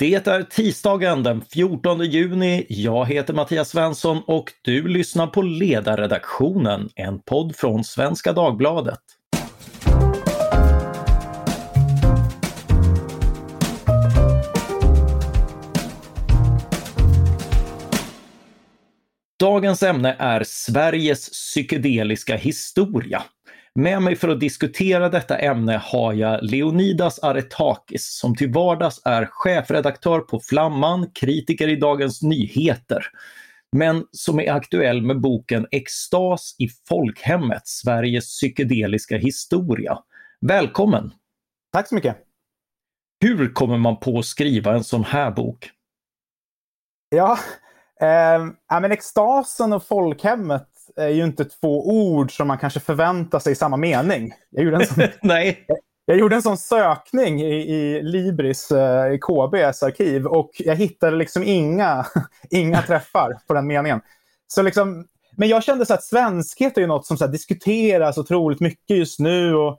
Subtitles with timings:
[0.00, 2.66] Det är tisdagen den 14 juni.
[2.68, 8.98] Jag heter Mattias Svensson och du lyssnar på Ledarredaktionen, en podd från Svenska Dagbladet.
[19.40, 23.22] Dagens ämne är Sveriges psykedeliska historia.
[23.78, 29.28] Med mig för att diskutera detta ämne har jag Leonidas Aretakis som till vardags är
[29.30, 33.06] chefredaktör på Flamman, kritiker i Dagens Nyheter,
[33.76, 39.98] men som är aktuell med boken Extas i folkhemmet, Sveriges psykedeliska historia.
[40.40, 41.12] Välkommen!
[41.72, 42.16] Tack så mycket!
[43.20, 45.70] Hur kommer man på att skriva en sån här bok?
[47.08, 47.38] Ja,
[48.00, 53.52] eh, men extasen och folkhemmet är ju inte två ord som man kanske förväntar sig
[53.52, 54.32] i samma mening.
[54.50, 55.66] Jag gjorde en sån, Nej.
[56.04, 61.16] Jag gjorde en sån sökning i, i Libris, eh, i KBs arkiv och jag hittade
[61.16, 62.06] liksom inga,
[62.50, 64.00] inga träffar på den meningen.
[64.46, 65.06] Så liksom,
[65.36, 69.18] men jag kände så att svenskhet är ju något som så diskuteras otroligt mycket just
[69.18, 69.54] nu.
[69.54, 69.78] Och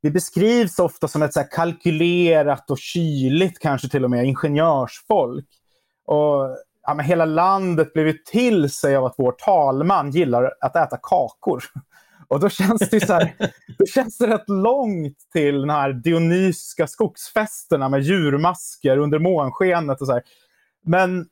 [0.00, 5.46] vi beskrivs ofta som ett så kalkylerat och kyligt, kanske till och med, ingenjörsfolk.
[6.06, 6.56] Och
[6.88, 11.64] ja, men hela landet blev till sig av att vår talman gillar att äta kakor.
[12.28, 13.34] Och då känns det så här,
[13.78, 20.06] då känns det rätt långt till de här dionysiska skogsfesterna med djurmasker under månskenet och
[20.06, 20.22] så här.
[20.86, 21.26] Men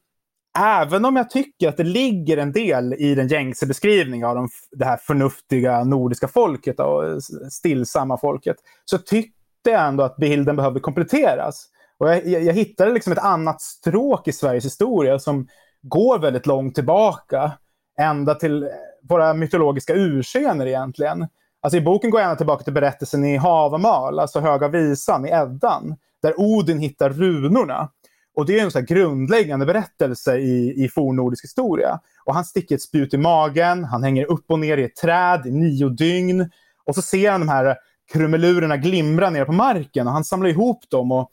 [0.58, 4.48] även om jag tycker att det ligger en del i den gängse beskrivningen av de,
[4.70, 10.80] det här förnuftiga nordiska folket och stillsamma folket, så tyckte jag ändå att bilden behövde
[10.80, 11.70] kompletteras.
[11.98, 15.48] Och jag, jag, jag hittade liksom ett annat stråk i Sveriges historia som
[15.82, 17.52] går väldigt långt tillbaka.
[17.98, 18.68] Ända till
[19.08, 21.26] våra mytologiska urscener egentligen.
[21.60, 25.28] Alltså I boken går jag ända tillbaka till berättelsen i Havamal, alltså Höga visan i
[25.28, 27.90] Eddan, där Odin hittar runorna.
[28.34, 32.00] Och det är en så grundläggande berättelse i, i fornnordisk historia.
[32.24, 35.46] Och han sticker ett spjut i magen, han hänger upp och ner i ett träd
[35.46, 36.50] i nio dygn.
[36.84, 37.76] Och så ser han de här
[38.12, 41.30] krumelurerna glimra ner på marken och han samlar ihop dem och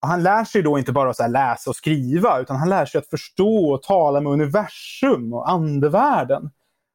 [0.00, 3.10] han lär sig då inte bara att läsa och skriva, utan han lär sig att
[3.10, 6.50] förstå och tala med universum och andevärlden.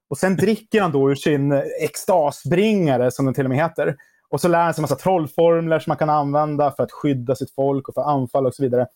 [0.10, 3.96] Och sen dricker han då ur sin extasbringare, som den till och med heter.
[4.30, 7.36] Och så lär han sig en massa trollformler som man kan använda för att skydda
[7.36, 8.88] sitt folk och för anfall och så vidare.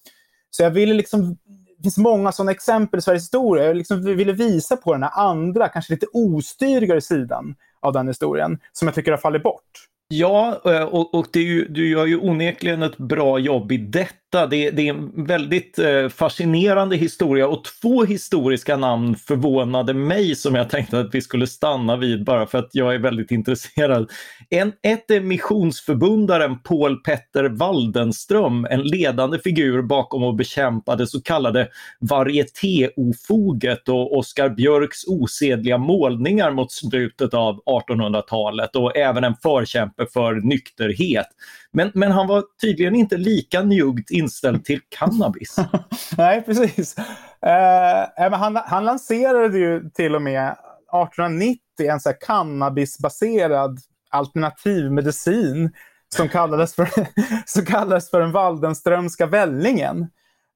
[0.49, 1.37] Så jag ville liksom...
[1.77, 3.65] Det finns många sådana exempel i Sveriges historia.
[3.65, 8.59] Jag liksom ville visa på den här andra, kanske lite ostyrigare sidan av den historien,
[8.71, 9.87] som jag tycker har fallit bort.
[10.09, 13.77] Ja, eh, och, och det är ju, du gör ju onekligen ett bra jobb i
[13.77, 14.47] detta detta.
[14.47, 20.55] Det, det är en väldigt eh, fascinerande historia och två historiska namn förvånade mig som
[20.55, 24.11] jag tänkte att vi skulle stanna vid bara för att jag är väldigt intresserad.
[24.49, 31.21] En, ett är missionsförbundaren Paul Petter Waldenström, en ledande figur bakom att bekämpa det så
[31.21, 31.67] kallade
[31.99, 40.33] varietéofoget och Oscar Björks osedliga målningar mot slutet av 1800-talet och även en förkämpe för
[40.33, 41.27] nykterhet.
[41.71, 45.55] Men, men han var tydligen inte lika njuggt inställd till cannabis.
[46.17, 46.95] Nej, precis.
[47.41, 53.79] Eh, han, han lanserade ju till och med 1890 en så cannabisbaserad
[54.09, 55.71] alternativmedicin
[56.15, 56.89] som kallades för,
[57.45, 60.07] som kallades för den Waldenströmska vällingen.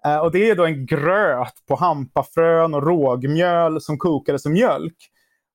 [0.06, 4.96] Eh, och det är då en gröt på hampafrön och rågmjöl som kokades som mjölk.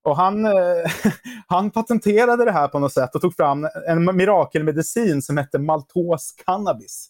[0.03, 0.51] Och han, eh,
[1.47, 6.33] han patenterade det här på något sätt och tog fram en mirakelmedicin som hette maltos
[6.45, 7.09] cannabis.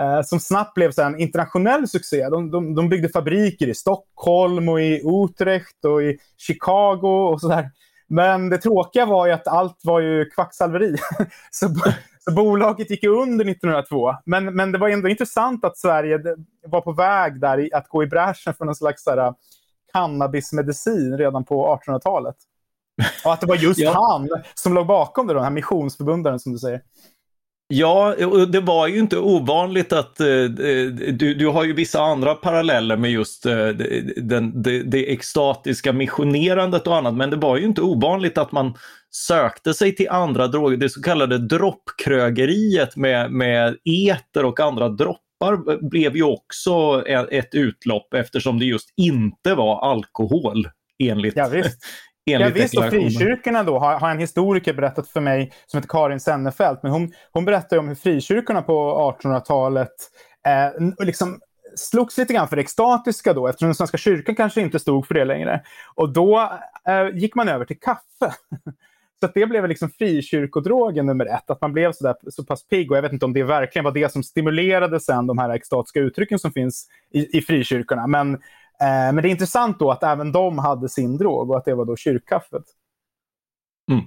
[0.00, 2.28] Eh, som snabbt blev så en internationell succé.
[2.28, 7.70] De, de, de, byggde fabriker i Stockholm och i Utrecht och i Chicago och sådär.
[8.08, 10.96] Men det tråkiga var ju att allt var ju kvacksalveri.
[11.50, 11.68] så,
[12.24, 14.14] så bolaget gick under 1902.
[14.24, 16.20] Men, men det var ändå intressant att Sverige
[16.66, 19.34] var på väg där att gå i bräschen för någon slags sådär,
[19.92, 22.36] cannabismedicin redan på 1800-talet.
[23.24, 23.92] Och att det var just ja.
[23.92, 26.82] han som låg bakom det, då, den här missionsförbundaren som du säger.
[27.68, 32.00] Ja, och det var ju inte ovanligt att eh, eh, du, du har ju vissa
[32.00, 33.68] andra paralleller med just eh,
[34.16, 38.74] den, det, det extatiska missionerandet och annat, men det var ju inte ovanligt att man
[39.10, 45.88] sökte sig till andra droger, det så kallade droppkrögeriet med, med eter och andra droppar
[45.88, 50.68] blev ju också ett utlopp eftersom det just inte var alkohol
[51.02, 51.50] enligt, ja,
[52.26, 52.40] visst.
[52.40, 56.20] Ja, visst, och frikyrkorna då har, har, en historiker berättat för mig som heter Karin
[56.20, 56.82] Sennefelt.
[56.82, 59.92] Men hon, hon berättar om hur frikyrkorna på 1800-talet
[60.46, 61.40] eh, liksom
[61.76, 65.14] slogs lite grann för det extatiska då, eftersom den Svenska kyrkan kanske inte stod för
[65.14, 65.62] det längre.
[65.94, 66.50] Och då
[66.88, 68.00] eh, gick man över till kaffe.
[69.20, 72.90] Så det blev liksom frikyrkodrogen nummer ett, att man blev så, där, så pass pigg.
[72.90, 76.00] Och jag vet inte om det verkligen var det som stimulerade sen de här extatiska
[76.00, 78.06] uttrycken som finns i, i frikyrkorna.
[78.06, 78.38] Men,
[78.80, 81.74] Eh, men det är intressant då att även de hade sin drog och att det
[81.74, 82.64] var då kyrkkaffet.
[83.90, 84.04] Mm.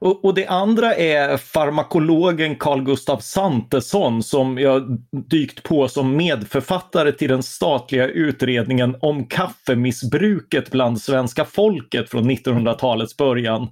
[0.00, 4.98] Och, och, det andra är farmakologen Carl Gustav Santesson som jag
[5.30, 13.16] dykt på som medförfattare till den statliga utredningen om kaffemissbruket bland svenska folket från 1900-talets
[13.16, 13.68] början.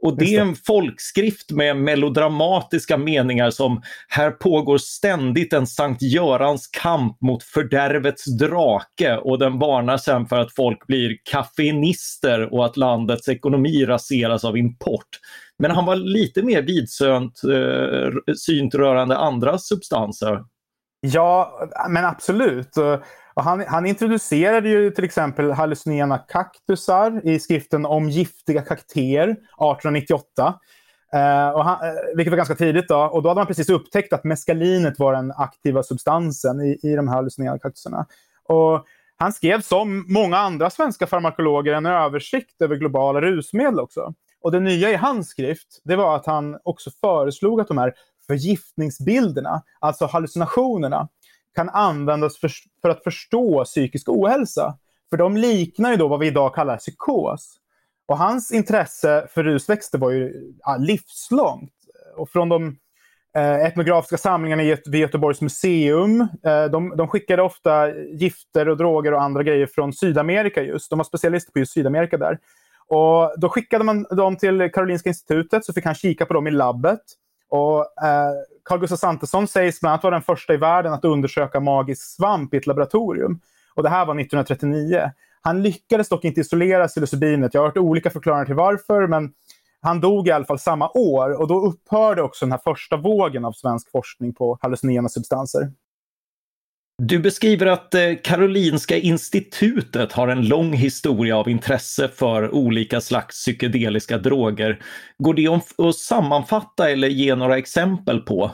[0.00, 6.66] Och det är en folkskrift med melodramatiska meningar som “Här pågår ständigt en Sankt Görans
[6.66, 12.76] kamp mot fördärvets drake” och den varnar sen för att folk blir kaffeinister och att
[12.76, 15.08] landets ekonomi raseras av import.
[15.58, 20.44] Men han var lite mer vidsynt eh, synt rörande andra substanser.
[21.00, 22.76] Ja, men absolut.
[23.38, 30.54] Och han, han introducerade ju till exempel hallucinogena kaktusar i skriften om giftiga kaktéer 1898.
[31.12, 32.88] Eh, och han, eh, vilket var ganska tidigt.
[32.88, 32.96] Då.
[32.96, 37.08] Och då hade man precis upptäckt att meskalinet var den aktiva substansen i, i de
[37.08, 38.06] här hallucinogena kaktusarna.
[38.44, 44.14] Och han skrev som många andra svenska farmakologer en översikt över globala rusmedel också.
[44.42, 47.94] Och det nya i hans skrift, det var att han också föreslog att de här
[48.26, 51.08] förgiftningsbilderna, alltså hallucinationerna,
[51.54, 52.50] kan användas för,
[52.82, 54.78] för att förstå psykisk ohälsa.
[55.10, 57.56] För de liknar ju då vad vi idag kallar psykos.
[58.06, 61.72] Och hans intresse för rusväxter var ju ja, livslångt.
[62.16, 62.76] Och från de
[63.36, 69.22] eh, etnografiska samlingarna vid Göteborgs museum, eh, de, de skickade ofta gifter och droger och
[69.22, 70.90] andra grejer från Sydamerika just.
[70.90, 72.38] De var specialister på just Sydamerika där.
[72.88, 76.50] Och då skickade man dem till Karolinska institutet så fick han kika på dem i
[76.50, 77.00] labbet.
[77.48, 78.32] Och eh,
[78.64, 82.54] Carl Gustaf Santesson sägs bland annat vara den första i världen att undersöka magisk svamp
[82.54, 83.40] i ett laboratorium.
[83.74, 85.10] Och det här var 1939.
[85.40, 87.54] Han lyckades dock inte isolera psilocybinet.
[87.54, 89.32] Jag har hört olika förklaringar till varför, men
[89.80, 93.44] han dog i alla fall samma år och då upphörde också den här första vågen
[93.44, 95.72] av svensk forskning på hallucinogena substanser.
[97.02, 103.36] Du beskriver att eh, Karolinska institutet har en lång historia av intresse för olika slags
[103.36, 104.82] psykedeliska droger.
[105.18, 105.48] Går det
[105.88, 108.50] att sammanfatta eller ge några exempel på?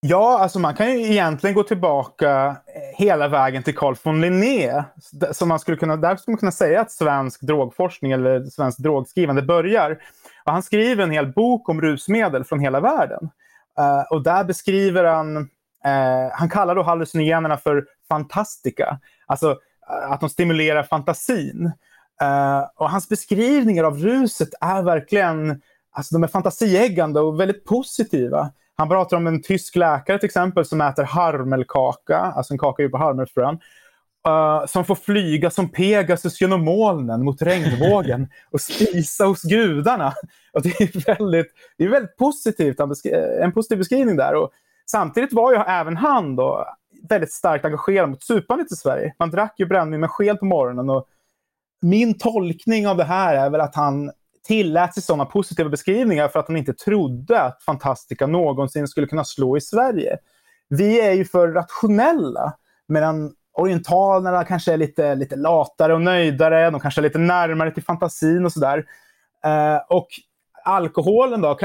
[0.00, 4.84] Ja, alltså man kan ju egentligen gå tillbaka eh, hela vägen till Carl von Linné.
[5.32, 9.42] Så man skulle kunna, där skulle man kunna säga att svensk drogforskning eller svensk drogskrivande
[9.42, 9.90] börjar.
[10.44, 13.30] Och han skriver en hel bok om rusmedel från hela världen.
[13.78, 15.48] Uh, och där beskriver han
[15.84, 19.50] Eh, han kallar då hallucinogenerna för fantastika, alltså
[19.90, 21.72] eh, att de stimulerar fantasin.
[22.20, 28.50] Eh, och hans beskrivningar av ruset är verkligen alltså, de är fantasieggande och väldigt positiva.
[28.76, 32.92] Han pratar om en tysk läkare till exempel som äter harmelkaka, alltså en kaka gjord
[32.92, 33.58] på harmelfrön.
[34.28, 40.12] Uh, som får flyga som Pegasus genom molnen mot regnbågen och spisa hos gudarna.
[40.52, 42.80] Och det, är väldigt, det är väldigt positivt,
[43.42, 44.34] en positiv beskrivning där.
[44.34, 44.50] Och
[44.90, 46.66] Samtidigt var ju även han då
[47.08, 49.14] väldigt starkt engagerad mot supandet i Sverige.
[49.18, 50.90] Man drack ju brännvin med sked på morgonen.
[50.90, 51.06] Och
[51.82, 54.12] min tolkning av det här är väl att han
[54.46, 59.24] tillät sig sådana positiva beskrivningar för att han inte trodde att Fantastica någonsin skulle kunna
[59.24, 60.18] slå i Sverige.
[60.68, 62.52] Vi är ju för rationella,
[62.88, 66.70] medan orientalerna kanske är lite, lite latare och nöjdare.
[66.70, 68.84] De kanske är lite närmare till fantasin och sådär.
[69.44, 70.08] Eh, och
[70.64, 71.58] alkoholen då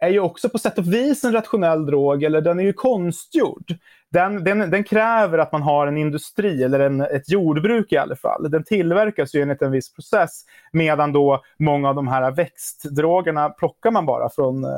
[0.00, 3.74] är ju också på sätt och vis en rationell drog, eller den är ju konstgjord.
[4.10, 8.16] Den, den, den kräver att man har en industri, eller en, ett jordbruk i alla
[8.16, 8.50] fall.
[8.50, 13.90] Den tillverkas ju enligt en viss process, medan då många av de här växtdrogerna plockar
[13.90, 14.70] man bara från, eh,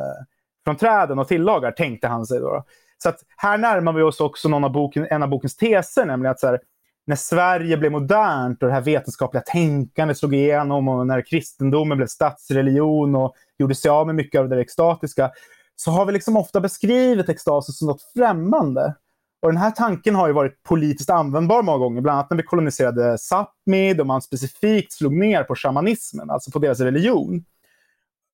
[0.64, 2.40] från träden och tillagar, tänkte han sig.
[2.40, 2.64] Då.
[2.98, 6.30] Så att här närmar vi oss också någon av boken, en av bokens teser, nämligen
[6.30, 6.60] att så här,
[7.06, 12.06] när Sverige blev modernt och det här vetenskapliga tänkandet slog igenom och när kristendomen blev
[12.06, 15.30] statsreligion och gjorde sig av med mycket av det extatiska,
[15.76, 18.94] så har vi liksom ofta beskrivit extasen som något främmande.
[19.42, 22.42] Och den här tanken har ju varit politiskt användbar många gånger, bland annat när vi
[22.42, 27.44] koloniserade Sápmi och man specifikt slog ner på shamanismen, alltså på deras religion.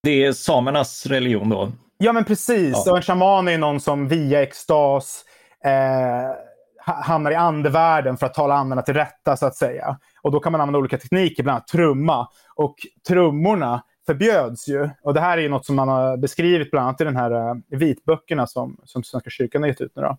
[0.03, 1.73] Det är samernas religion då?
[1.99, 2.83] Ja, men precis.
[2.87, 2.91] Ja.
[2.91, 5.25] Och en shaman är någon som via extas
[5.65, 6.48] eh,
[6.93, 9.99] hamnar i andevärlden för att tala andarna till rätta, så att säga.
[10.23, 12.29] Och då kan man använda olika tekniker, bland annat trumma.
[12.55, 12.77] Och
[13.09, 14.91] trummorna förbjöds ju.
[15.03, 17.55] Och det här är något som man har beskrivit bland annat i den här uh,
[17.69, 20.03] vitböckerna som, som Svenska kyrkan har gett ut nu.
[20.03, 20.19] Då.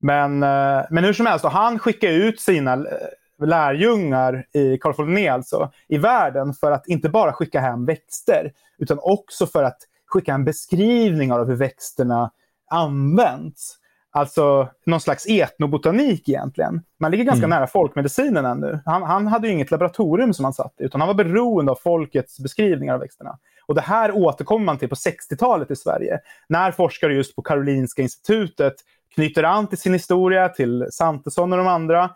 [0.00, 5.70] Men, uh, men hur som helst, han skickade ut sina eh, lärjungar i Karl alltså,
[5.88, 10.44] i världen för att inte bara skicka hem växter, utan också för att skicka en
[10.44, 12.30] beskrivning av hur växterna
[12.70, 13.79] används.
[14.12, 16.82] Alltså någon slags etnobotanik egentligen.
[17.00, 17.50] Man ligger ganska Mm.
[17.58, 18.80] nära folkmedicinen ännu.
[18.84, 21.76] Han, han hade ju inget laboratorium som han satt i, utan han var beroende av
[21.82, 23.38] folkets beskrivningar av växterna.
[23.66, 26.18] Och det här återkommer man till på 60-talet i Sverige.
[26.48, 28.74] När forskare just på Karolinska institutet
[29.14, 32.10] knyter an till sin historia, till Santesson och de andra.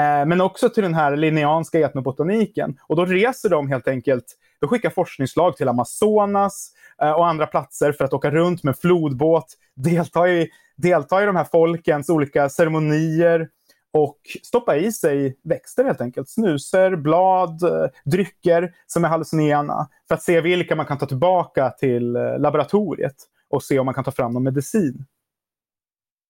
[0.00, 2.78] Eh, men också till den här linneanska etnobotaniken.
[2.86, 4.24] Och då reser de helt enkelt,
[4.60, 9.54] de skickar forskningslag till Amazonas eh, och andra platser för att åka runt med flodbåt,
[9.76, 13.48] delta i, delta i de här folkens olika ceremonier
[13.92, 16.28] och stoppa i sig växter helt enkelt.
[16.28, 21.70] Snuser, blad, eh, drycker som är hallucinogena för att se vilka man kan ta tillbaka
[21.70, 23.16] till eh, laboratoriet
[23.50, 25.04] och se om man kan ta fram någon medicin.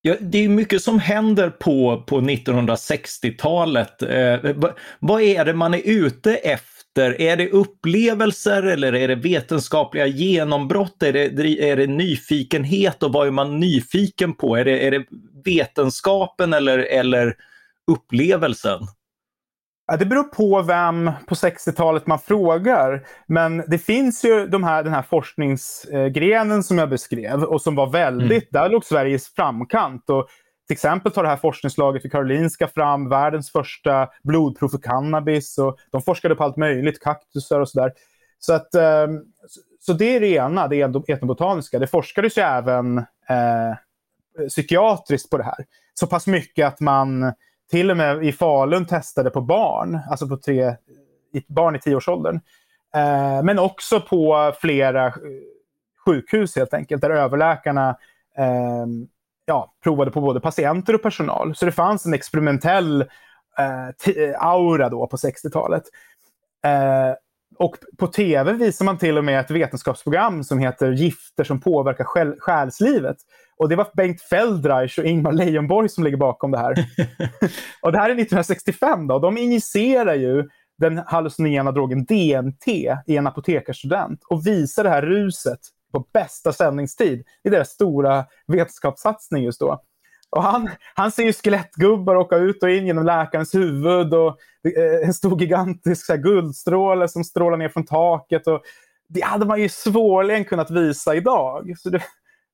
[0.03, 4.03] Ja, det är mycket som händer på, på 1960-talet.
[4.03, 7.21] Eh, vad, vad är det man är ute efter?
[7.21, 11.03] Är det upplevelser eller är det vetenskapliga genombrott?
[11.03, 14.57] Är det, är det nyfikenhet och vad är man nyfiken på?
[14.57, 15.05] Är det, är det
[15.45, 17.37] vetenskapen eller, eller
[17.87, 18.81] upplevelsen?
[19.99, 23.07] Det beror på vem på 60-talet man frågar.
[23.27, 27.91] Men det finns ju de här, den här forskningsgrenen som jag beskrev och som var
[27.91, 28.63] väldigt, mm.
[28.63, 30.11] där låg Sveriges framkant.
[30.11, 30.29] Och
[30.67, 35.59] till exempel tar det här forskningslaget vid Karolinska fram världens första blodprov för cannabis.
[35.59, 37.93] Och de forskade på allt möjligt, kaktusar och sådär.
[38.39, 38.69] Så, att,
[39.81, 41.79] så det är det ena, det etnobotaniska.
[41.79, 43.77] Det forskades ju även eh,
[44.49, 45.65] psykiatriskt på det här.
[45.95, 47.33] Så pass mycket att man
[47.71, 50.75] till och med i Falun testade på barn, alltså på tre,
[51.47, 52.41] barn i tioårsåldern.
[52.95, 55.13] Eh, men också på flera eh,
[56.05, 57.89] sjukhus helt enkelt, där överläkarna
[58.39, 58.87] eh,
[59.45, 61.55] ja, provade på både patienter och personal.
[61.55, 63.01] Så det fanns en experimentell
[63.59, 65.83] eh, eh aura då på 60-talet.
[66.65, 67.15] Eh,
[67.59, 72.05] och på tv visar man till och med ett vetenskapsprogram som heter Gifter som påverkar
[72.05, 73.17] själ själslivet.
[73.61, 76.73] Och det var Bengt Feldreich och Ingmar Leijonborg som ligger bakom det här.
[77.83, 79.19] och det här är 1965 då.
[79.19, 80.49] De injicerar ju
[80.79, 82.69] den hallucinogena drogen DMT
[83.07, 85.59] i en apotekarstudent och visar det här ruset
[85.93, 87.25] på bästa sändningstid.
[87.43, 89.83] Det är deras stora vetenskapssatsning just då.
[90.31, 94.37] Och han, han ser ju skelettgubbar åka ut och in genom läkarens huvud och
[94.77, 98.47] eh, en stor gigantisk så här, guldstråle som strålar ner från taket.
[98.47, 98.63] Och
[99.09, 101.75] det hade man ju svårligen kunnat visa idag.
[101.79, 102.03] Så det,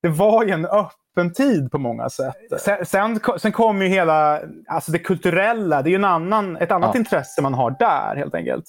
[0.07, 2.35] det var ju en öppen tid på många sätt.
[2.61, 5.83] Sen, sen, sen kommer ju hela alltså det kulturella.
[5.83, 6.99] Det är ju en annan, ett annat ja.
[6.99, 8.65] intresse man har där helt enkelt.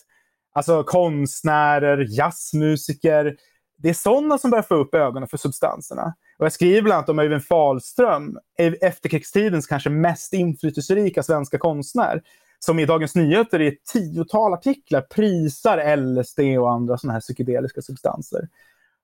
[0.54, 3.36] Alltså konstnärer, jazzmusiker.
[3.78, 6.14] Det är sådana som börjar få upp ögonen för substanserna.
[6.40, 8.38] Och jag skriver bland annat om Öyvind Fahlström,
[8.82, 12.22] efterkrigstidens kanske mest inflytelserika svenska konstnär,
[12.60, 17.82] som i Dagens Nyheter i ett tiotal artiklar prisar LSD och andra sådana här psykedeliska
[17.82, 18.48] substanser.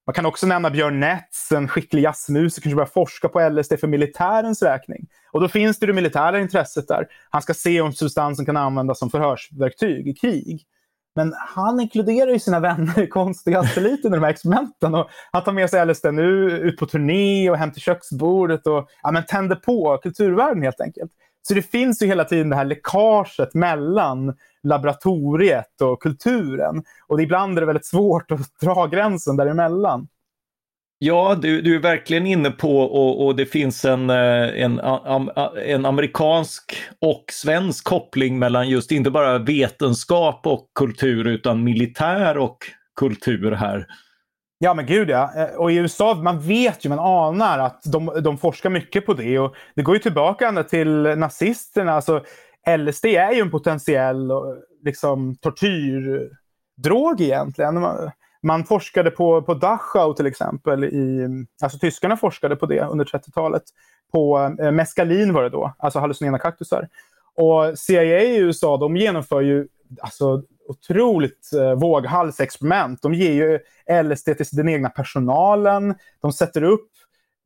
[0.05, 3.88] Man kan också nämna Björn Netz, en skicklig jazzmusiker som börjar forska på LSD för
[3.88, 5.07] militärens räkning.
[5.31, 7.07] Och då finns det det militära intresset där.
[7.29, 10.65] Han ska se om substansen kan användas som förhörsverktyg i krig.
[11.15, 14.95] Men han inkluderar ju sina vänner i konstigaste i de här experimenten.
[14.95, 18.89] Och han tar med sig LSD nu ut på turné och hem till köksbordet och
[19.03, 21.12] ja, men tänder på kulturvärlden helt enkelt.
[21.47, 26.83] Så det finns ju hela tiden det här läckaget mellan laboratoriet och kulturen.
[27.07, 30.07] Och ibland är det väldigt svårt att dra gränsen däremellan.
[31.00, 34.81] Ja, du, du är verkligen inne på och, och det finns en, eh, en,
[35.65, 42.57] en amerikansk och svensk koppling mellan just inte bara vetenskap och kultur utan militär och
[43.00, 43.88] kultur här.
[44.63, 45.32] Ja, men gud ja.
[45.36, 49.13] Eh, och i USA, man vet ju, man anar att de, de forskar mycket på
[49.13, 49.39] det.
[49.39, 51.93] Och det går ju tillbaka ända till nazisterna.
[51.93, 52.24] Alltså,
[52.77, 54.38] LSD är ju en potentiell eh,
[54.84, 57.82] liksom, tortyrdrog egentligen.
[57.82, 58.12] Man,
[58.43, 60.84] man forskade på, på Dachau till exempel.
[60.84, 61.27] I,
[61.62, 63.63] alltså tyskarna forskade på det under 30-talet.
[64.12, 66.88] På eh, meskalin var det då, alltså hallucinogena kaktusar.
[67.36, 69.67] Och CIA i USA, de genomför ju
[70.01, 73.01] alltså, otroligt eh, våghalsexperiment.
[73.01, 73.60] De ger ju
[74.03, 75.96] LSD till den egna personalen.
[76.22, 76.89] De sätter upp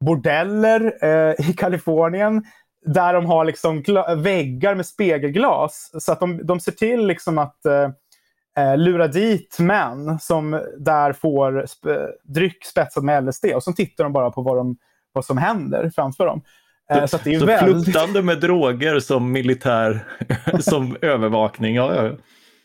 [0.05, 2.43] bordeller eh, i Kalifornien
[2.86, 3.83] där de har liksom
[4.17, 5.91] väggar med spegelglas.
[6.00, 11.65] Så att de, de ser till liksom att eh, lura dit män som där får
[11.74, 11.83] sp
[12.24, 13.45] dryck spetsad med LSD.
[13.45, 14.77] Och så tittar de bara på vad, de,
[15.13, 16.41] vad som händer framför dem.
[16.91, 17.83] Eh, så, så väldigt...
[17.83, 20.07] fluktande med droger som militär,
[20.59, 21.75] som övervakning.
[21.75, 22.12] Ja, ja.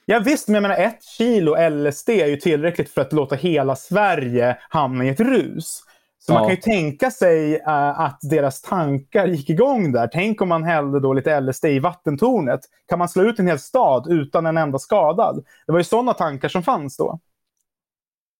[0.06, 3.76] Ja, visst, men jag menar ett kilo LSD är ju tillräckligt för att låta hela
[3.76, 5.82] Sverige hamna i ett rus.
[6.18, 6.34] Så ja.
[6.34, 10.08] man kan ju tänka sig uh, att deras tankar gick igång där.
[10.12, 12.60] Tänk om man hällde då lite LSD i vattentornet.
[12.88, 15.44] Kan man slå ut en hel stad utan en enda skadad?
[15.66, 17.20] Det var ju sådana tankar som fanns då.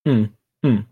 [0.07, 0.27] Mm.
[0.67, 0.83] Mm.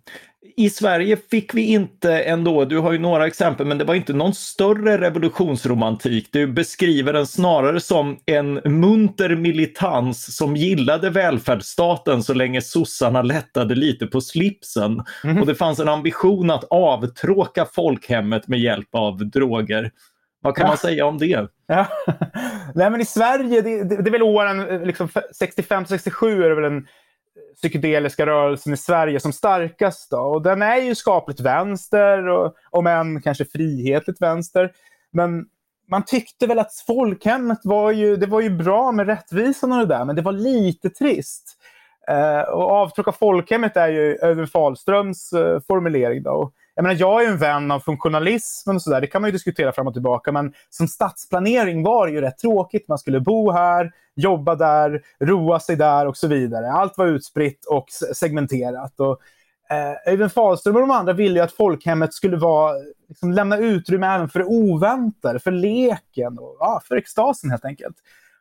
[0.56, 4.12] I Sverige fick vi inte ändå, du har ju några exempel, men det var inte
[4.12, 6.28] någon större revolutionsromantik.
[6.32, 13.74] Du beskriver den snarare som en munter militans som gillade välfärdsstaten så länge sossarna lättade
[13.74, 15.04] lite på slipsen.
[15.24, 15.40] Mm.
[15.40, 19.90] Och det fanns en ambition att avtråka folkhemmet med hjälp av droger.
[20.42, 20.68] Vad kan ja.
[20.68, 21.48] man säga om det?
[21.66, 21.86] Ja.
[22.74, 26.72] Nej, men I Sverige, det, det, det är väl åren liksom 65-67 är det väl
[26.72, 26.86] en
[27.56, 30.10] psykedeliska rörelsen i Sverige som starkast.
[30.10, 30.18] Då.
[30.18, 34.72] Och den är ju skapligt vänster, och, om än kanske frihetligt vänster.
[35.12, 35.44] Men
[35.90, 39.94] man tyckte väl att folkhemmet var ju, det var ju bra med rättvisan och det
[39.94, 41.56] där, men det var lite trist.
[42.10, 46.22] Eh, och avtrycka folkhemmet är ju Övin Fahlströms eh, formulering.
[46.22, 46.52] Då.
[46.80, 49.72] Jag, menar, jag är en vän av funktionalismen och sådär, det kan man ju diskutera
[49.72, 52.88] fram och tillbaka, men som stadsplanering var det ju rätt tråkigt.
[52.88, 56.72] Man skulle bo här, jobba där, roa sig där och så vidare.
[56.72, 59.00] Allt var utspritt och segmenterat.
[59.00, 59.20] Och,
[59.70, 62.74] eh, Öyvind Fahlström och de andra ville ju att folkhemmet skulle vara,
[63.08, 67.96] liksom, lämna utrymme även för det oväntade, för leken och ja, för extasen helt enkelt.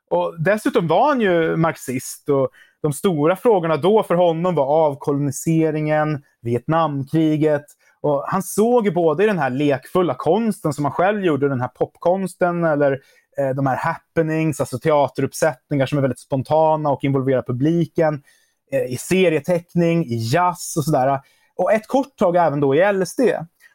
[0.10, 2.50] Och dessutom var han ju marxist och
[2.82, 7.66] de stora frågorna då för honom var avkoloniseringen, Vietnamkriget,
[8.02, 11.68] och han såg både i den här lekfulla konsten som han själv gjorde, den här
[11.68, 12.92] popkonsten eller
[13.38, 18.24] eh, de här happenings, alltså teateruppsättningar som är väldigt spontana och involverar publiken,
[18.72, 21.20] eh, i serieteckning, i jazz och sådär.
[21.56, 23.22] Och ett kort tag även då i LSD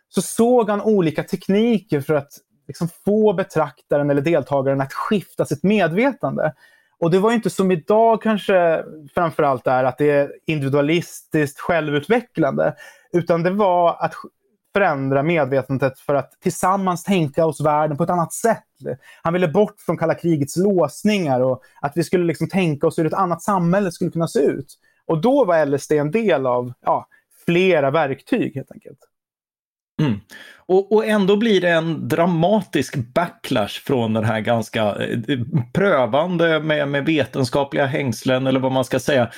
[0.08, 2.32] så såg han olika tekniker för att
[2.68, 6.52] liksom få betraktaren eller deltagaren att skifta sitt medvetande.
[6.98, 12.74] Och det var inte som idag kanske framförallt är att det är individualistiskt självutvecklande.
[13.14, 14.14] Utan det var att
[14.72, 18.64] förändra medvetandet för att tillsammans tänka oss världen på ett annat sätt.
[19.22, 23.06] Han ville bort från kalla krigets låsningar och att vi skulle liksom tänka oss hur
[23.06, 24.78] ett annat samhälle skulle kunna se ut.
[25.06, 27.08] Och då var LSD en del av ja,
[27.44, 28.98] flera verktyg helt enkelt.
[30.02, 30.20] Mm.
[30.66, 35.40] Och, och, ändå blir det en dramatisk backlash från den här ganska eh,
[35.74, 39.30] prövande med, med vetenskapliga hängslen eller vad man ska säga.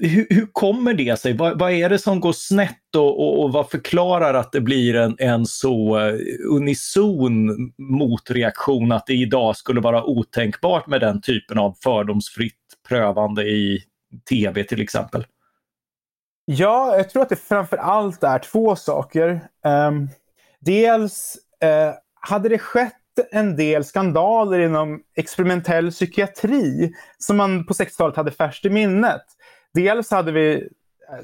[0.00, 1.32] Hur, hur kommer det sig?
[1.32, 4.94] Vad, vad, är det som går snett och, och, och vad förklarar att det blir
[4.94, 6.14] en, en så eh,
[6.50, 12.54] unison motreaktion att det idag skulle vara otänkbart med den typen av fördomsfritt
[12.88, 13.84] prövande i
[14.28, 15.24] tv till exempel?
[16.44, 19.48] Ja, jag tror att det framför allt är två saker.
[19.64, 20.08] Um,
[20.60, 22.92] dels uh, hade det skett
[23.30, 29.22] en del skandaler inom experimentell psykiatri som man på 60-talet hade färskt i minnet.
[29.74, 30.60] Dels hade vi eh,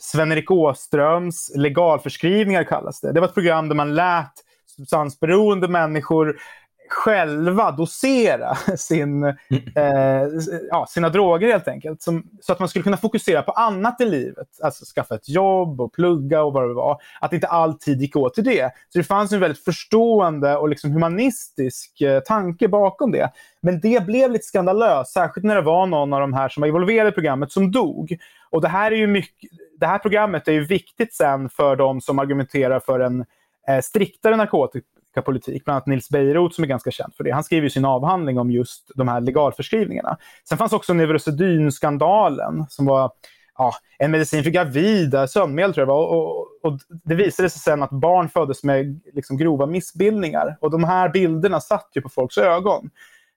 [0.00, 3.12] Sven-Erik Åströms legalförskrivningar kallas det.
[3.12, 4.33] Det var ett program där man lät
[4.76, 6.37] substansberoende människor
[6.90, 9.37] själva dosera sin, mm.
[9.77, 10.29] eh,
[10.70, 12.03] ja, sina droger helt enkelt.
[12.03, 14.48] Som, så att man skulle kunna fokusera på annat i livet.
[14.62, 17.01] Alltså skaffa ett jobb och plugga och vad det var.
[17.20, 18.72] Att inte all tid gick åt till det.
[18.88, 23.33] Så det fanns en väldigt förstående och liksom humanistisk eh, tanke bakom det.
[23.62, 26.68] Men det blev lite skandalöst, särskilt när det var någon av de här som var
[26.68, 28.18] involverade i programmet som dog.
[28.51, 32.01] Och det här, är ju mycket, det här programmet är ju viktigt sen för de
[32.01, 33.24] som argumenterar för en
[33.68, 34.85] eh, striktare narkotik
[35.22, 35.64] politik.
[35.64, 37.31] Bland annat Nils Beirut som är ganska känd för det.
[37.31, 40.16] Han skriver sin avhandling om just de här legalförskrivningarna.
[40.48, 43.12] Sen fanns också Neurosedyn-skandalen som var
[43.59, 46.07] ja, en medicin för gravida, eh, sömnmedel tror jag var.
[46.07, 50.57] Och, och, och, det visade sig sen att barn föddes med liksom, grova missbildningar.
[50.61, 52.90] Och de här bilderna satt ju på folks ögon.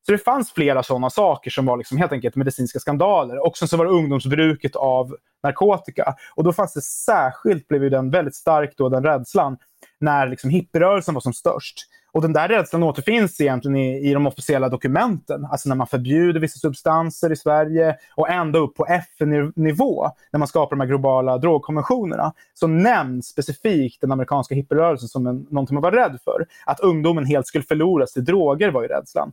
[0.06, 3.46] Så det fanns flera sådana saker som var liksom helt enkelt medicinska skandaler.
[3.46, 6.16] Och sen så var det ungdomsbruket av narkotika.
[6.36, 9.58] Och då fanns det särskilt, blev ju den väldigt stark då, den rädslan,
[10.00, 11.88] när liksom hippierörelsen var som störst.
[12.14, 15.46] Och den där rädslan återfinns egentligen i, i de officiella dokumenten.
[15.46, 20.48] Alltså när man förbjuder vissa substanser i Sverige och ända upp på FN-nivå, när man
[20.48, 25.84] skapar de här globala drogkonventionerna, så nämns specifikt den amerikanska hippierörelsen som en, någonting man
[25.84, 26.46] var rädd för.
[26.66, 29.32] Att ungdomen helt skulle förloras till droger var ju rädslan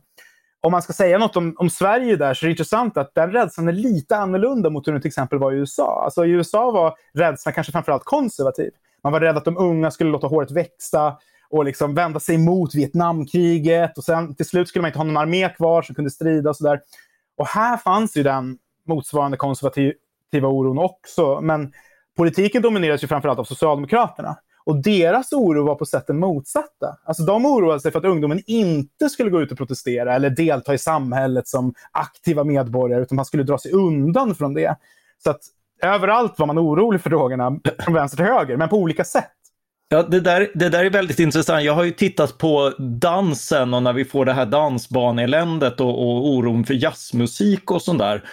[0.61, 3.31] om man ska säga något om, om Sverige där så är det intressant att den
[3.31, 6.01] rädslan är lite annorlunda mot hur den till exempel var i USA.
[6.03, 8.71] Alltså I USA var rädslan kanske framförallt konservativ.
[9.03, 11.17] Man var rädd att de unga skulle låta håret växa
[11.49, 13.97] och liksom vända sig mot Vietnamkriget.
[13.97, 16.55] Och sen till slut skulle man inte ha någon armé kvar som kunde strida och
[16.55, 16.81] sådär.
[17.37, 21.41] Och här fanns ju den motsvarande konservativa oron också.
[21.41, 21.73] Men
[22.17, 24.37] politiken domineras ju framförallt av Socialdemokraterna.
[24.69, 26.97] Och deras oro var på sätt den motsatta.
[27.03, 30.73] Alltså de oroade sig för att ungdomen inte skulle gå ut och protestera eller delta
[30.73, 34.75] i samhället som aktiva medborgare, utan man skulle dra sig undan från det.
[35.23, 35.39] Så att
[35.83, 39.31] överallt var man orolig för drogerna, från vänster till höger, men på olika sätt.
[39.89, 41.63] Ja, det där, det där är väldigt intressant.
[41.63, 46.29] Jag har ju tittat på dansen och när vi får det här dansbaneländet och, och
[46.29, 48.23] oron för jazzmusik och sånt där.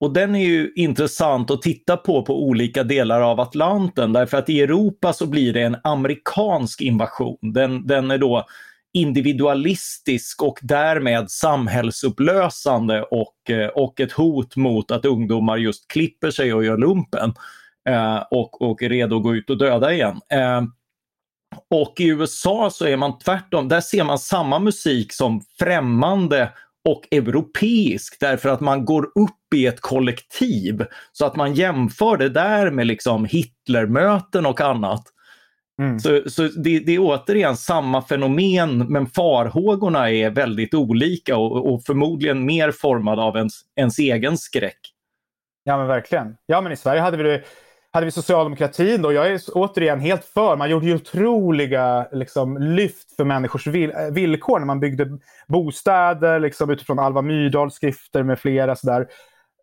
[0.00, 4.48] Och den är ju intressant att titta på på olika delar av Atlanten därför att
[4.48, 7.38] i Europa så blir det en amerikansk invasion.
[7.40, 8.46] Den, den är då
[8.92, 16.54] individualistisk och därmed samhällsupplösande och, eh, och ett hot mot att ungdomar just klipper sig
[16.54, 17.34] och gör lumpen
[17.88, 20.20] eh, och, och är redo att gå ut och döda igen.
[20.32, 20.62] Eh,
[21.70, 26.52] och i USA så är man tvärtom, där ser man samma musik som främmande
[26.86, 30.86] och europeisk därför att man går upp i ett kollektiv.
[31.12, 35.02] Så att man jämför det där med liksom Hitlermöten och annat.
[35.82, 36.00] Mm.
[36.00, 41.84] Så, så det, det, är återigen samma fenomen men farhågorna är väldigt olika och, och
[41.84, 44.78] förmodligen mer formade av ens, ens egen skräck.
[45.64, 46.36] Ja men verkligen.
[46.46, 47.42] Ja men i Sverige hade vi det
[47.96, 49.12] hade vi socialdemokratin då.
[49.12, 50.56] Jag är återigen helt för.
[50.56, 56.70] Man gjorde ju otroliga liksom, lyft för människors eh, villkor när man byggde bostäder liksom,
[56.70, 58.76] utifrån Alva Myrdals skrifter med flera.
[58.76, 59.00] Sådär.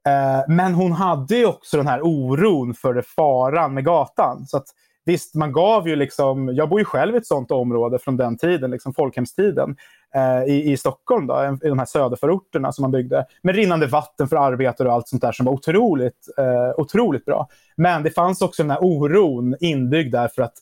[0.07, 4.45] Eh, men hon hade ju också den här oron för faran med gatan.
[4.47, 4.65] Så att,
[5.05, 8.37] visst, man gav ju liksom, jag bor ju själv i ett sånt område från den
[8.37, 9.75] tiden, liksom folkhemstiden,
[10.15, 13.25] eh, i, i Stockholm, då, i de här söderförorterna som man byggde.
[13.41, 17.47] Med rinnande vatten för arbetare och allt sånt där som var otroligt, eh, otroligt bra.
[17.75, 20.53] Men det fanns också den här oron inbyggd där för att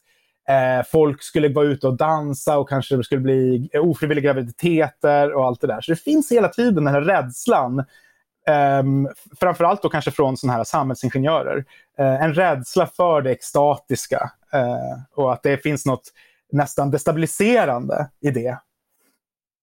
[0.49, 5.45] eh, folk skulle vara ute och dansa och kanske det skulle bli ofrivilliga graviditeter och
[5.45, 5.81] allt det där.
[5.81, 7.83] Så det finns hela tiden den här rädslan
[8.49, 11.57] Um, framförallt då kanske från såna här samhällsingenjörer.
[11.99, 16.03] Uh, en rädsla för det extatiska uh, och att det finns något
[16.51, 18.57] nästan destabiliserande i det.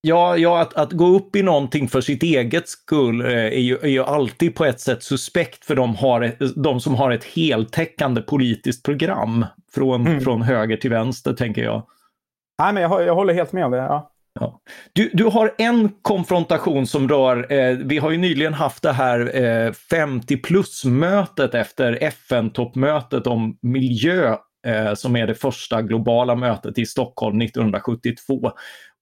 [0.00, 3.78] Ja, ja att, att gå upp i någonting för sitt eget skull eh, är, ju,
[3.78, 7.24] är ju alltid på ett sätt suspekt för de, har ett, de som har ett
[7.24, 10.20] heltäckande politiskt program från, mm.
[10.20, 11.82] från höger till vänster, tänker jag.
[12.58, 13.78] Nej, men jag, jag håller helt med om det.
[13.78, 14.10] Ja.
[14.40, 14.60] Ja.
[14.92, 19.42] Du, du har en konfrontation som rör, eh, vi har ju nyligen haft det här
[19.42, 26.86] eh, 50 plus-mötet efter FN-toppmötet om miljö eh, som är det första globala mötet i
[26.86, 28.52] Stockholm 1972.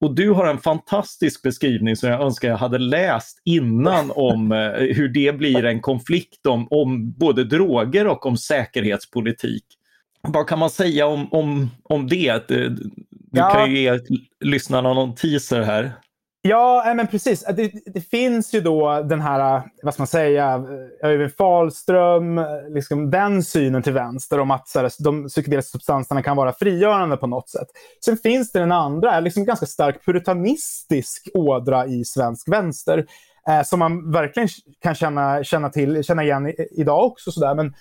[0.01, 4.71] Och du har en fantastisk beskrivning som jag önskar jag hade läst innan om eh,
[4.73, 9.65] hur det blir en konflikt om, om både droger och om säkerhetspolitik.
[10.29, 12.49] Vad kan man säga om, om, om det?
[12.49, 12.79] Du
[13.31, 13.51] ja.
[13.51, 14.01] kan ju ge
[14.41, 15.93] lyssnarna någon teaser här.
[16.49, 17.45] Ja, men precis.
[17.57, 20.65] Det, det, finns ju då den här, vad ska man säga,
[21.03, 26.37] Öyvind Fahlström, liksom den synen till vänster om att så här, de psykedeliska substanserna kan
[26.37, 27.69] vara frigörande på något sätt.
[28.05, 33.07] Sen finns det den andra, liksom ganska stark puritanistisk ådra i svensk vänster
[33.49, 34.49] eh, som man verkligen
[34.83, 37.33] kan känna, känna, till, känna igen i, idag också.
[37.33, 37.55] Så där.
[37.55, 37.75] Men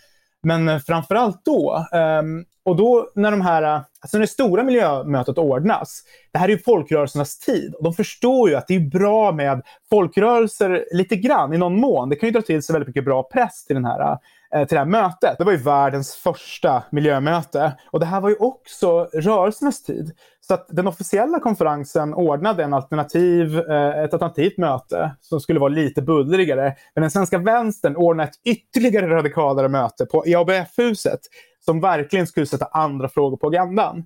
[0.46, 1.86] men eh, framförallt då,
[2.22, 6.52] um, och då när de här, alltså när det stora miljömötet ordnas, det här är
[6.52, 7.74] ju folkrörelsernas tid.
[7.74, 12.10] Och de förstår ju att det är bra med folkrörelser lite grann, i någon mån.
[12.10, 14.18] Det kan ju dra till sig väldigt mycket bra press till den här
[14.56, 15.38] Eh, till det här mötet.
[15.38, 20.12] Det var ju världens första miljömöte och det här var ju också rörelsernas tid.
[20.42, 25.70] Så att den officiella konferensen ordnade en alternativ, eh, ett alternativt möte som skulle vara
[25.70, 26.76] lite bullrigare.
[26.94, 31.20] Men den svenska vänstern ordnade ett ytterligare radikalare möte på ABF-huset
[31.66, 33.98] som verkligen skulle sätta andra frågor på agendan.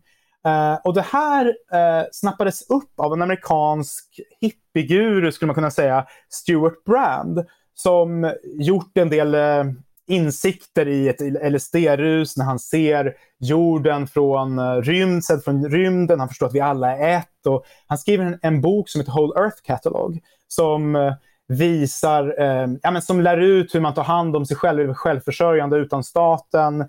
[0.47, 6.05] Uh, och det här uh, snappades upp av en amerikansk hippieguru, skulle man kunna säga,
[6.29, 9.63] Stuart Brand, som gjort en del uh,
[10.10, 16.19] insikter i ett LSD-rus när han ser jorden från eh, rymd, från rymden.
[16.19, 17.45] Han förstår att vi alla är ett.
[17.48, 21.13] Och han skriver en, en bok som heter Whole Earth Catalog som eh,
[21.48, 25.78] visar, eh, ja, men som lär ut hur man tar hand om sig själv, självförsörjande
[25.78, 26.82] utan staten.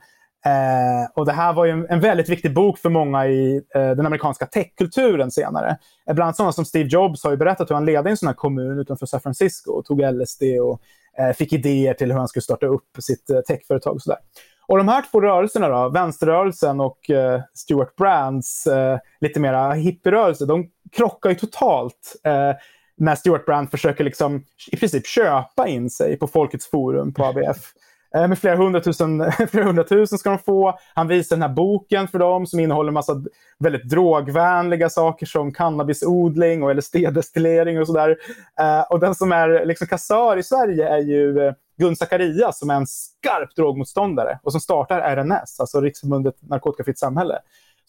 [0.46, 4.06] Eh, och det här var en, en, väldigt viktig bok för många i eh, den
[4.06, 5.78] amerikanska techkulturen senare.
[6.08, 8.26] Eh, bland annat sådana som Steve Jobs har ju berättat hur han ledde en sån
[8.26, 10.80] här kommun utanför San Francisco och tog LSD och
[11.18, 13.94] Eh, fick idéer till hur han skulle starta upp sitt eh, techföretag.
[13.94, 14.18] Och, sådär.
[14.66, 20.46] och de här två rörelserna, då, vänsterrörelsen och eh, Stuart Brands eh, lite mera hippierörelse,
[20.46, 22.52] de krockar ju totalt eh,
[22.96, 27.72] när Stuart Brand försöker liksom, i princip köpa in sig på Folkets forum på ABF.
[28.14, 30.78] Eh, med flera hundratusen, flera hundratusen ska de få.
[30.94, 33.22] Han visar den här boken för dem som innehåller en massa
[33.58, 38.16] väldigt drogvänliga saker som cannabisodling och LSD-destillering och sådär.
[38.60, 42.70] Eh, och den som är liksom kassör i Sverige är ju eh, Gun Zacharias som
[42.70, 47.38] är en skarp drogmotståndare och som startar RNS, alltså Riksförbundet Narkotikafritt Samhälle.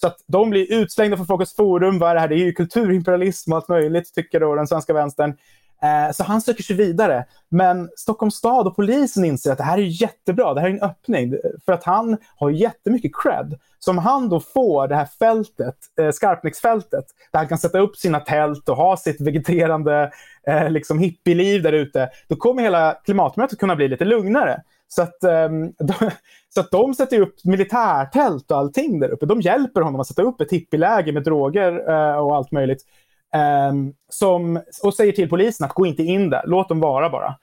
[0.01, 1.99] Så att de blir utslängda från Folkets Forum.
[1.99, 2.27] Vad är det här?
[2.27, 5.37] Det är ju kulturimperialism och allt möjligt, tycker då den svenska vänstern.
[5.83, 7.25] Eh, så han söker sig vidare.
[7.49, 10.81] Men Stockholms stad och polisen inser att det här är jättebra, det här är en
[10.81, 11.33] öppning.
[11.65, 13.59] För att han har jättemycket cred.
[13.79, 17.95] Så om han då får det här fältet, eh, Skarpnäcksfältet, där han kan sätta upp
[17.95, 20.11] sina tält och ha sitt vegeterande
[20.47, 24.61] eh, liksom hippieliv där ute, då kommer hela klimatmötet kunna bli lite lugnare.
[24.87, 26.11] Så att, ehm, um, de,
[26.49, 29.25] så att de sätter upp militärtält och allting där uppe.
[29.25, 32.85] De hjälper honom att sätta upp ett hippieläger med droger uh, och allt möjligt.
[33.33, 37.35] Ehm, som, och säger till polisen att gå inte in där, låt dem vara bara.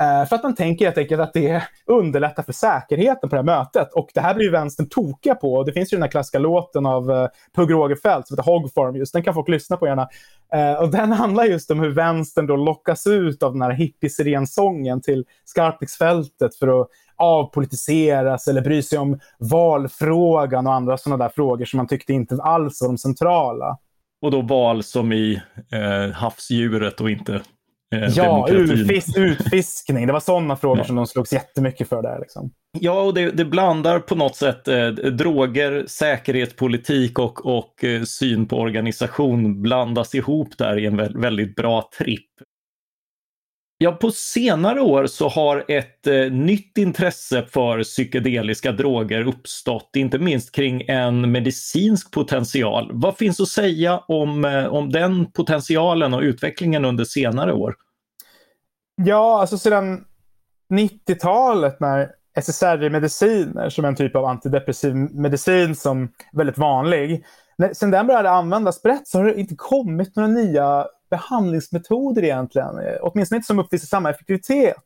[0.00, 3.58] Ehm, för att man tänker helt enkelt att det underlättar för säkerheten på det här
[3.58, 3.92] mötet.
[3.92, 5.54] Och det här blir ju vänstern tokiga på.
[5.54, 8.72] Och det finns ju den här klassiska låten av eh, Pugh Rogefeldt som heter Hog
[8.74, 9.12] Farm just.
[9.12, 10.08] Den kan folk lyssna på gärna.
[10.52, 14.10] Ehm, och den handlar just om hur vänstern då lockas ut av den här hippie
[15.04, 21.64] till Skarpnäcksfältet för att avpolitiseras eller bry sig om valfrågan och andra sådana där frågor
[21.64, 23.78] som man tyckte inte alls var de centrala.
[24.26, 27.34] Och då val som i eh, havsdjuret och inte
[27.94, 30.06] eh, Ja, utfis utfiskning.
[30.06, 30.84] Det var sådana frågor ja.
[30.84, 32.18] som de slogs jättemycket för där.
[32.20, 32.50] Liksom.
[32.80, 38.46] Ja, och det, det, blandar på något sätt eh, droger, säkerhetspolitik och, och eh, syn
[38.46, 42.30] på organisation blandas ihop där i en väldigt bra tripp.
[43.78, 50.18] Ja, på senare år så har ett eh, nytt intresse för psykedeliska droger uppstått, inte
[50.18, 52.90] minst kring en medicinsk potential.
[52.92, 57.74] Vad finns att säga om, eh, om den potentialen och utvecklingen under senare år?
[58.94, 60.04] Ja, alltså sedan
[60.72, 67.24] 90-talet när SSRI-mediciner som är en typ av antidepressiv medicin som är väldigt vanlig.
[67.58, 72.78] När, sen den började användas brett så har det inte kommit några nya behandlingsmetoder egentligen.
[72.78, 74.76] Eh, åtminstone inte som uppvisar samma effektivitet.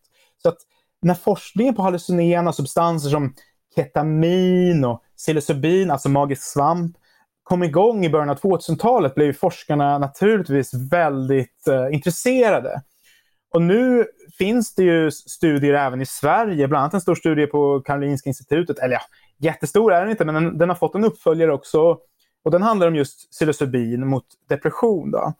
[0.43, 0.59] Så att
[1.03, 3.35] när forskningen på hallucinogena substanser som
[3.75, 6.97] ketamin och psilocybin, alltså magisk svamp,
[7.43, 12.83] kom igång i början av 2000-talet blev forskarna naturligtvis väldigt eh, intresserade.
[13.55, 14.07] Och nu
[14.39, 18.79] finns det ju studier även i Sverige, bland annat en stor studie på Karolinska institutet.
[18.79, 19.01] Eller ja,
[19.39, 21.99] jättestor är den inte, men den, den har fått en uppföljare också.
[22.45, 25.11] Och den handlar om just psilocybin mot depression.
[25.11, 25.35] Då.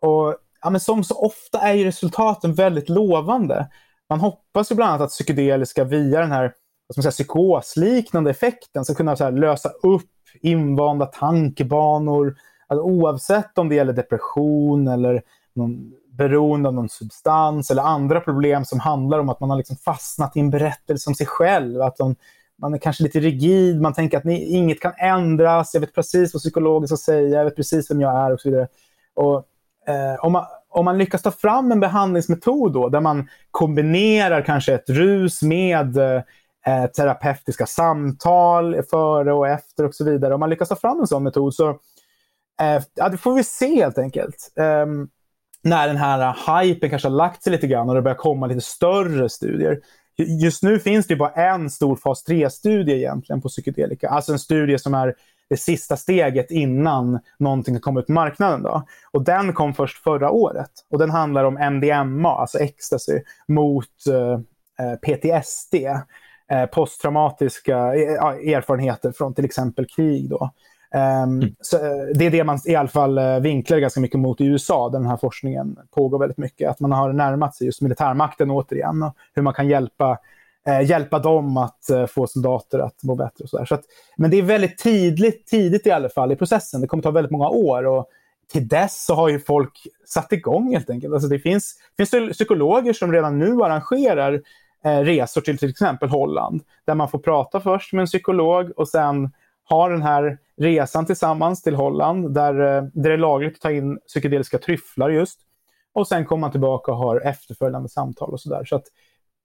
[0.00, 3.68] Och ja, men som så ofta är ju resultaten väldigt lovande.
[4.08, 6.54] Man hoppas ju bland annat att psykedeliska via den här
[6.86, 10.10] vad ska man säga, psykosliknande effekten ska kunna så här, lösa upp
[10.40, 12.36] invanda tankebanor.
[12.66, 15.22] Alltså, oavsett om det gäller depression eller
[15.54, 19.76] någon beroende av någon substans eller andra problem som handlar om att man har liksom
[19.76, 21.82] fastnat i en berättelse om sig själv.
[21.82, 22.16] Att de,
[22.58, 26.34] man är kanske lite rigid, man tänker att ni, inget kan ändras, jag vet precis
[26.34, 28.68] vad psykologen ska säga, jag vet precis vem jag är och så vidare.
[29.14, 29.44] Och
[29.90, 34.74] eh, om, man, om man lyckas ta fram en behandlingsmetod då, där man kombinerar kanske
[34.74, 36.22] ett rus med eh,
[36.66, 40.34] eh, terapeutiska samtal före och efter och så vidare.
[40.34, 41.68] Om man lyckas ta fram en sån metod så
[42.60, 44.52] eh, ja, det får vi se helt enkelt.
[44.56, 44.86] Eh,
[45.62, 48.46] när den här eh, hypen kanske har lagt sig lite grann och det börjar komma
[48.46, 49.80] lite större studier.
[50.16, 54.08] Just nu finns det bara en stor fas 3-studie egentligen på psykedelika.
[54.08, 55.14] Alltså en studie som är
[55.50, 58.62] det sista steget innan någonting komma ut på marknaden.
[58.62, 58.82] Då.
[59.10, 60.70] Och den kom först förra året.
[60.90, 64.32] Och den handlar om MDMA, alltså ecstasy, mot eh,
[64.86, 65.74] eh PTSD.
[66.50, 70.30] Eh, posttraumatiska eh, erfarenheter från till exempel krig.
[70.30, 70.50] Då.
[70.94, 71.54] Um, mm.
[71.60, 74.88] så, eh, det är det man i alla fall vinklar ganska mycket mot i USA,
[74.88, 76.70] där den här forskningen pågår väldigt mycket.
[76.70, 80.18] Att man har närmat sig just militärmakten återigen och hur man kan hjälpa
[80.66, 83.42] Eh, hjälpa dem att eh, få soldater att må bättre.
[83.42, 83.84] Och så, så att,
[84.16, 86.80] men det är väldigt tidigt, tidigt i alla fall i processen.
[86.80, 87.86] Det kommer ta väldigt många år.
[87.86, 88.06] Och
[88.52, 89.72] till dess så har ju folk
[90.06, 91.14] satt igång helt enkelt.
[91.14, 94.42] Alltså det finns, finns det psykologer som redan nu arrangerar
[94.84, 96.62] eh, resor till till exempel Holland.
[96.84, 99.30] Där man får prata först med en psykolog och sen
[99.68, 103.70] ha den här resan tillsammans till Holland där, eh, där det är lagligt att ta
[103.70, 105.40] in psykedeliska tryfflar just.
[105.92, 108.64] Och sen kommer man tillbaka och har efterföljande samtal och sådär.
[108.64, 108.84] Så att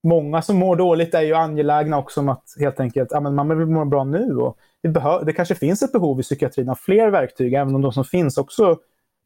[0.06, 3.58] många som mår dåligt är ju angelägna också om att helt enkelt, ja, men man
[3.58, 4.36] vill må bra nu.
[4.38, 7.82] Och det, behö- det kanske finns ett behov i psykiatrin av fler verktyg, även om
[7.82, 8.78] de som finns också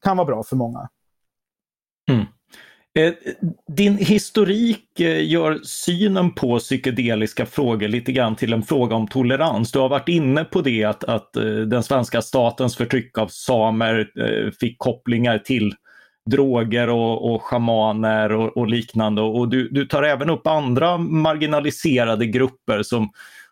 [0.03, 0.89] kan vara bra för många.
[2.11, 2.25] Mm.
[2.99, 3.13] Eh,
[3.67, 9.71] din historik eh, gör synen på psykedeliska frågor lite grann till en fråga om tolerans.
[9.71, 14.11] Du har varit inne på det att, att eh, den svenska statens förtryck av samer
[14.19, 15.73] eh, fick kopplingar till
[16.25, 19.21] droger och, och schamaner och, och liknande.
[19.21, 23.09] Och du, du, tar även upp andra marginaliserade grupper som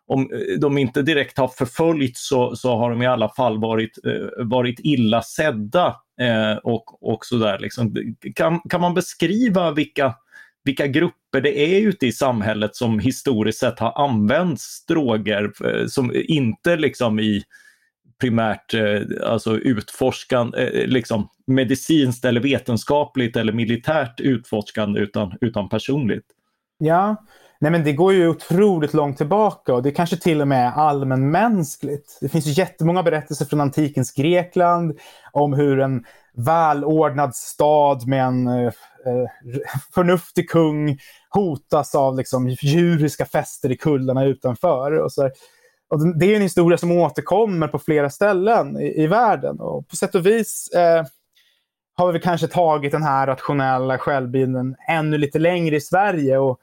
[0.07, 4.45] om de inte direkt har förföljts så, så har de i alla fall varit, eh,
[4.45, 5.95] varit illa sedda.
[6.21, 7.59] Eh, och, och sådär.
[7.59, 8.15] Liksom.
[8.35, 10.15] Kan, kan man beskriva vilka,
[10.63, 16.11] vilka grupper det är ute i samhället som historiskt sett har använts droger eh, som
[16.15, 17.43] inte liksom i
[18.19, 25.69] primärt eh, alltså utforskande, eh, eh, liksom medicinskt eller vetenskapligt eller militärt utforskande utan, utan
[25.69, 26.25] personligt.
[26.77, 27.15] Ja,
[27.59, 30.71] Nej, men det går ju otroligt långt tillbaka och det kanske till och med är
[30.71, 32.17] allmänmänskligt.
[32.21, 34.99] Det finns ju jättemånga berättelser från antikens Grekland
[35.31, 38.71] om hur en välordnad stad med en eh,
[39.93, 40.97] förnuftig kung
[41.29, 44.91] hotas av liksom, djuriska fester i kullarna utanför.
[44.91, 45.29] Och så,
[45.89, 49.59] och det är en historia som återkommer på flera ställen i, i världen.
[49.59, 51.05] Och på sätt och vis eh,
[51.95, 56.37] har vi kanske tagit den här rationella självbilden ännu lite längre i Sverige.
[56.37, 56.59] Och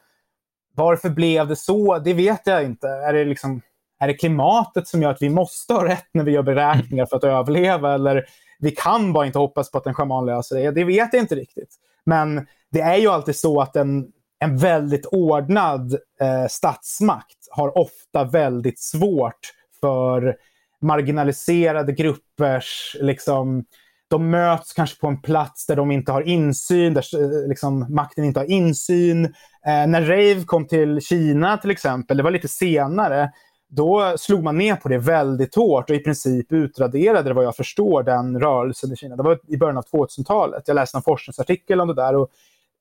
[0.74, 1.98] varför blev det så?
[1.98, 2.88] Det vet jag inte.
[2.88, 3.60] Är det, liksom,
[4.00, 7.16] är det klimatet som gör att vi måste ha rätt när vi gör beräkningar för
[7.16, 7.94] att överleva?
[7.94, 8.24] Eller
[8.58, 10.70] vi kan bara inte hoppas på att en schaman löser det?
[10.70, 11.74] Det vet jag inte riktigt.
[12.06, 18.24] Men det är ju alltid så att en, en väldigt ordnad eh, statsmakt har ofta
[18.24, 20.36] väldigt svårt för
[20.80, 23.64] marginaliserade gruppers liksom,
[24.08, 28.24] de möts kanske på en plats där de inte har insyn, där eh, liksom, makten
[28.24, 29.24] inte har insyn.
[29.24, 33.30] Eh, när Rave kom till Kina till exempel, det var lite senare,
[33.68, 37.56] då slog man ner på det väldigt hårt och i princip utraderade det vad jag
[37.56, 39.16] förstår den rörelsen i Kina.
[39.16, 40.62] Det var i början av 2000-talet.
[40.66, 42.30] Jag läste en forskningsartikel om det där och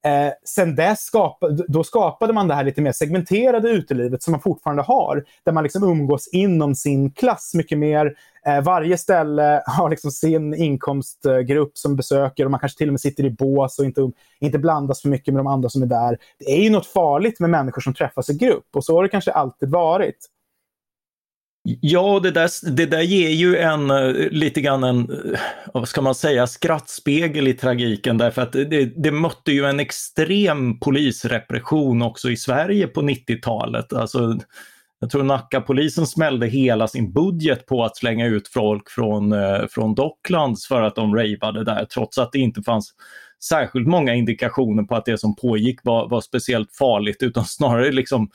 [0.05, 4.41] Eh, sen dess skapade, då skapade man det här lite mer segmenterade utelivet som man
[4.41, 5.23] fortfarande har.
[5.45, 8.13] Där man liksom umgås inom sin klass mycket mer.
[8.45, 13.01] Eh, varje ställe har liksom sin inkomstgrupp som besöker och man kanske till och med
[13.01, 16.17] sitter i bås och inte, inte blandas för mycket med de andra som är där.
[16.39, 19.09] Det är ju något farligt med människor som träffas i grupp och så har det
[19.09, 20.29] kanske alltid varit.
[21.65, 25.39] Ja, det där, det där ger ju en eh, lite grann en, eh,
[25.73, 30.79] vad ska man säga, skrattspegel i tragiken därför att det, det mötte ju en extrem
[30.79, 33.93] polisrepression också i Sverige på 90-talet.
[33.93, 34.37] Alltså,
[34.99, 39.95] jag tror Nackapolisen smällde hela sin budget på att slänga ut folk från, eh, från
[39.95, 42.93] Docklands för att de ravade där, trots att det inte fanns
[43.43, 48.29] särskilt många indikationer på att det som pågick var, var speciellt farligt, utan snarare liksom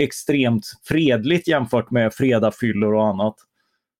[0.00, 3.34] extremt fredligt jämfört med fredagfyllor och annat.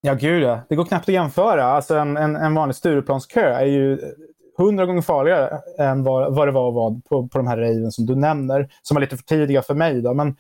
[0.01, 0.61] Ja, gud ja.
[0.69, 1.65] Det går knappt att jämföra.
[1.65, 3.99] Alltså en, en, en vanlig Stureplanskö är ju
[4.59, 7.93] hundra gånger farligare än vad, vad det var och var på, på de här raven
[7.93, 10.03] som du nämner, som var lite för tidiga för mig.
[10.03, 10.15] Då.
[10.15, 10.37] Men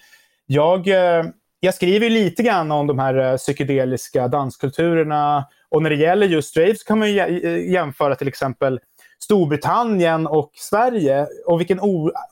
[0.46, 1.24] jag, eh,
[1.60, 6.56] jag skriver lite grann om de här eh, psykedeliska danskulturerna och när det gäller just
[6.56, 8.80] rave så kan man eh, jämföra till exempel
[9.22, 11.80] Storbritannien och Sverige och vilken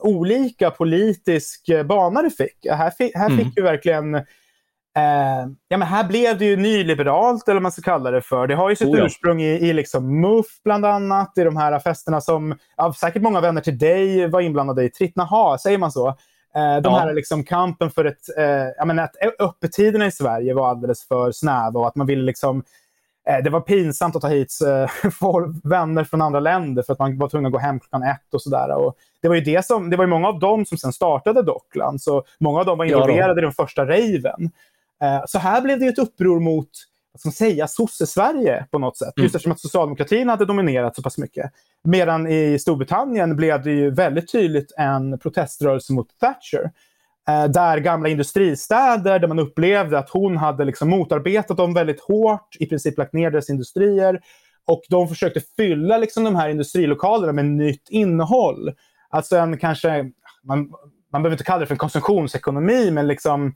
[0.01, 2.67] olika politisk eh, bana det fick.
[2.71, 3.39] Här, fi här mm.
[3.39, 4.15] fick vi verkligen
[4.99, 8.47] Eh, ja, men här blev det ju nyliberalt, eller vad man ska kalla det för.
[8.47, 9.05] Det har ju sitt oh ja.
[9.05, 11.39] ursprung i, i liksom MUF, bland annat.
[11.39, 14.91] I de här festerna som ja, säkert många vänner till dig var inblandade i.
[14.91, 16.09] Trittnaha, säger man så?
[16.09, 16.99] Eh, de ja.
[16.99, 18.39] här liksom kampen för ett...
[18.39, 18.45] Eh,
[18.77, 22.63] jag menar, att öppettiderna i Sverige var alldeles för snäva och att man ville liksom
[23.45, 25.11] det var pinsamt att ta hit eh,
[25.65, 28.43] vänner från andra länder för att man var tvungen att gå hem klockan ett och
[28.43, 28.93] sådär.
[29.23, 32.03] Det var ju det som, det var ju många av dem som sen startade Dockland,
[32.03, 34.51] så många av dem var involverade ja, i den första raven.
[35.03, 36.69] Eh, så här blev det ett uppror mot
[37.25, 39.17] man säga, sosse-Sverige på något sätt.
[39.17, 39.25] Mm.
[39.25, 41.53] Just eftersom att socialdemokratin hade dominerat så pass mycket.
[41.85, 46.71] Medan i Storbritannien blev det ju väldigt tydligt en proteströrelse mot Thatcher.
[47.29, 52.57] Eh, där gamla industristäder, där man upplevde att hon hade liksom motarbetat dem väldigt hårt,
[52.59, 54.21] i princip lagt ner deras industrier.
[54.67, 58.73] Och de försökte fylla liksom de här industrilokalerna med nytt innehåll.
[59.11, 60.11] Alltså en kanske,
[60.43, 60.71] man,
[61.13, 63.47] man behöver inte kalla det för en konsumtionsekonomi, men liksom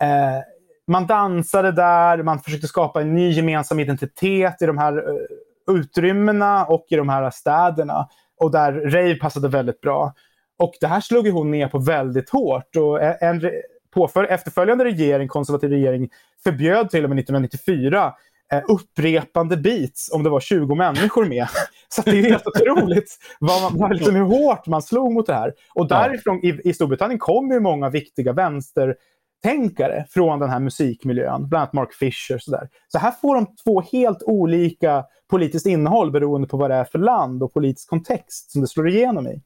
[0.00, 0.42] eh,
[0.86, 6.64] man dansade där, man försökte skapa en ny gemensam identitet i de här eh, utrymmena
[6.64, 8.08] och i de här städerna.
[8.40, 10.12] Och där rave passade väldigt bra.
[10.58, 12.76] Och det här slog hon ner på väldigt hårt.
[12.76, 13.50] Och en
[13.94, 16.08] påför, efterföljande regering, konservativ regering,
[16.44, 18.12] förbjöd till och med 1994
[18.52, 21.48] eh, upprepande beats om det var 20 människor med.
[21.88, 25.54] Så det är helt otroligt vad man, liksom hur hårt man slog mot det här.
[25.74, 31.62] Och därifrån i, i Storbritannien kommer ju många viktiga vänstertänkare från den här musikmiljön, bland
[31.62, 32.38] annat Mark Fisher.
[32.38, 32.68] Så, där.
[32.88, 36.98] så här får de två helt olika politiskt innehåll beroende på vad det är för
[36.98, 39.42] land och politisk kontext som det slår igenom i.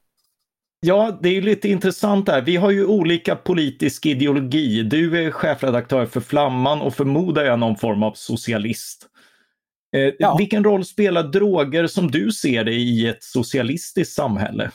[0.85, 2.43] Ja, det är lite intressant där.
[2.43, 4.83] Vi har ju olika politisk ideologi.
[4.83, 9.07] Du är chefredaktör för Flamman och förmodar jag någon form av socialist.
[9.97, 10.37] Eh, ja.
[10.39, 14.71] Vilken roll spelar droger som du ser det i ett socialistiskt samhälle?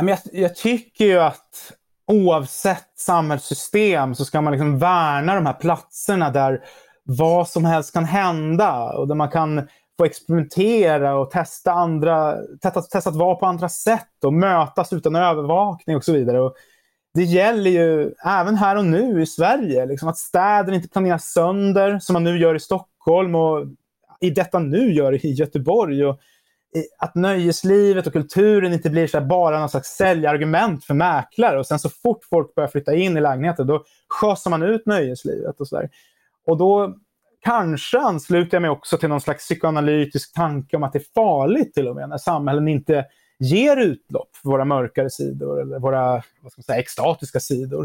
[0.00, 1.72] Jag, jag tycker ju att
[2.06, 6.60] oavsett samhällssystem så ska man liksom värna de här platserna där
[7.02, 9.68] vad som helst kan hända och där man kan
[10.00, 15.16] få experimentera och testa, andra, testa, testa att vara på andra sätt och mötas utan
[15.16, 16.40] övervakning och så vidare.
[16.40, 16.54] Och
[17.14, 21.98] det gäller ju även här och nu i Sverige, liksom att städer inte planeras sönder
[21.98, 23.66] som man nu gör i Stockholm och
[24.20, 26.04] i detta nu gör i Göteborg.
[26.04, 26.20] Och
[26.98, 31.78] att nöjeslivet och kulturen inte blir så bara någon slags säljargument för mäklare och sen
[31.78, 35.90] så fort folk börjar flytta in i lägenheten då sjösar man ut nöjeslivet och sådär.
[36.46, 36.94] Och då
[37.42, 41.74] kanske ansluter jag mig också till någon slags psykoanalytisk tanke om att det är farligt
[41.74, 43.06] till och med när samhällen inte
[43.38, 47.84] ger utlopp för våra mörkare sidor eller våra vad ska man säga, extatiska sidor.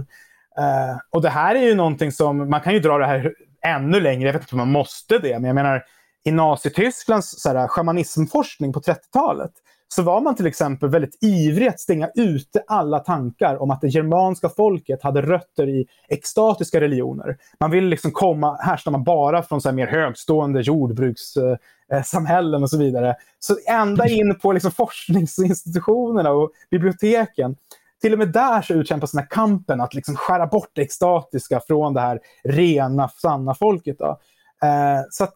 [0.59, 3.99] Uh, och det här är ju någonting som, man kan ju dra det här ännu
[3.99, 5.83] längre, jag vet inte om man måste det, men jag menar
[6.23, 9.51] i Nazitysklands schamanismforskning shamanismforskning på 30-talet
[9.87, 13.87] så var man till exempel väldigt ivrig att stänga ute alla tankar om att det
[13.87, 17.37] germanska folket hade rötter i extatiska religioner.
[17.59, 23.15] Man ville liksom komma, härstamma bara från så mer högstående jordbrukssamhällen och så vidare.
[23.39, 27.55] Så ända in på liksom forskningsinstitutionerna och biblioteken.
[28.01, 31.61] Till och med där så utkämpas den här kampen att liksom skära bort det extatiska
[31.67, 33.99] från det här rena, sanna folket.
[33.99, 34.19] Då.
[34.63, 35.35] Eh, så att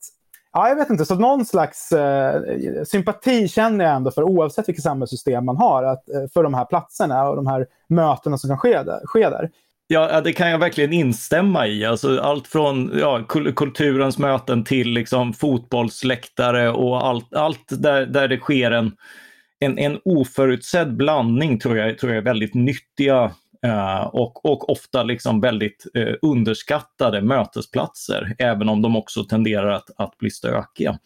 [0.54, 1.06] Ja, jag vet inte.
[1.06, 2.42] Så någon slags eh,
[2.84, 6.66] sympati känner jag ändå för, oavsett vilket samhällssystem man har, att, eh, för de här
[6.66, 9.02] platserna och de här mötena som kan ske där.
[9.06, 9.50] Ske där.
[9.88, 11.86] Ja, det kan jag verkligen instämma i.
[11.86, 13.24] Alltså, allt från ja,
[13.56, 18.92] kulturens möten till liksom, fotbollsläktare och allt, allt där, där det sker en,
[19.60, 23.32] en, en oförutsedd blandning tror jag, tror jag är väldigt nyttiga
[23.66, 29.90] Eh, och, och ofta liksom väldigt eh, underskattade mötesplatser, även om de också tenderar att,
[29.98, 31.00] att bli stökiga.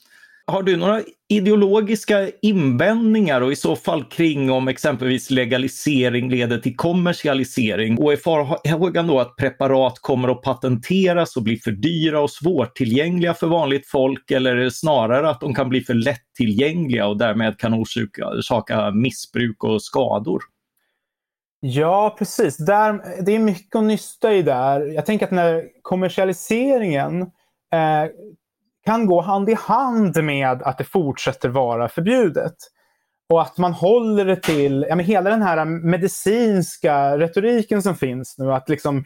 [0.46, 6.76] Har du några ideologiska invändningar och i så fall kring om exempelvis legalisering leder till
[6.76, 7.98] kommersialisering?
[7.98, 13.34] Och är farhågan då att preparat kommer att patenteras och bli för dyra och svårtillgängliga
[13.34, 17.60] för vanligt folk eller är det snarare att de kan bli för lättillgängliga och därmed
[17.60, 20.53] kan orsaka missbruk och skador?
[21.66, 22.58] Ja, precis.
[22.58, 24.82] Där, det är mycket att nysta i där.
[24.82, 27.22] Jag tänker att när kommersialiseringen
[27.74, 28.10] eh,
[28.86, 32.54] kan gå hand i hand med att det fortsätter vara förbjudet.
[33.30, 38.36] Och att man håller det till, ja, men hela den här medicinska retoriken som finns
[38.38, 39.06] nu, att liksom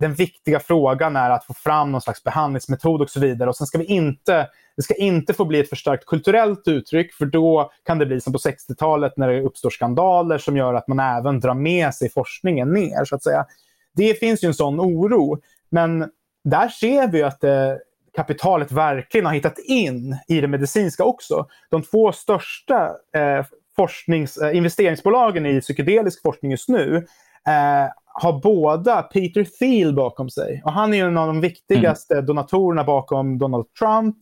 [0.00, 3.48] den viktiga frågan är att få fram någon slags behandlingsmetod och så vidare.
[3.48, 7.14] Och sen ska vi inte, det ska inte få bli ett för starkt kulturellt uttryck
[7.14, 10.88] för då kan det bli som på 60-talet när det uppstår skandaler som gör att
[10.88, 13.04] man även drar med sig forskningen ner.
[13.04, 13.46] så att säga.
[13.94, 15.38] Det finns ju en sån oro.
[15.70, 16.10] Men
[16.44, 17.72] där ser vi att eh,
[18.16, 21.46] kapitalet verkligen har hittat in i det medicinska också.
[21.70, 23.46] De två största eh,
[23.76, 27.06] forsknings, eh, investeringsbolagen i psykedelisk forskning just nu
[27.48, 30.62] eh, har båda Peter Thiel bakom sig.
[30.64, 32.26] Och han är en av de viktigaste mm.
[32.26, 34.16] donatorerna bakom Donald Trump.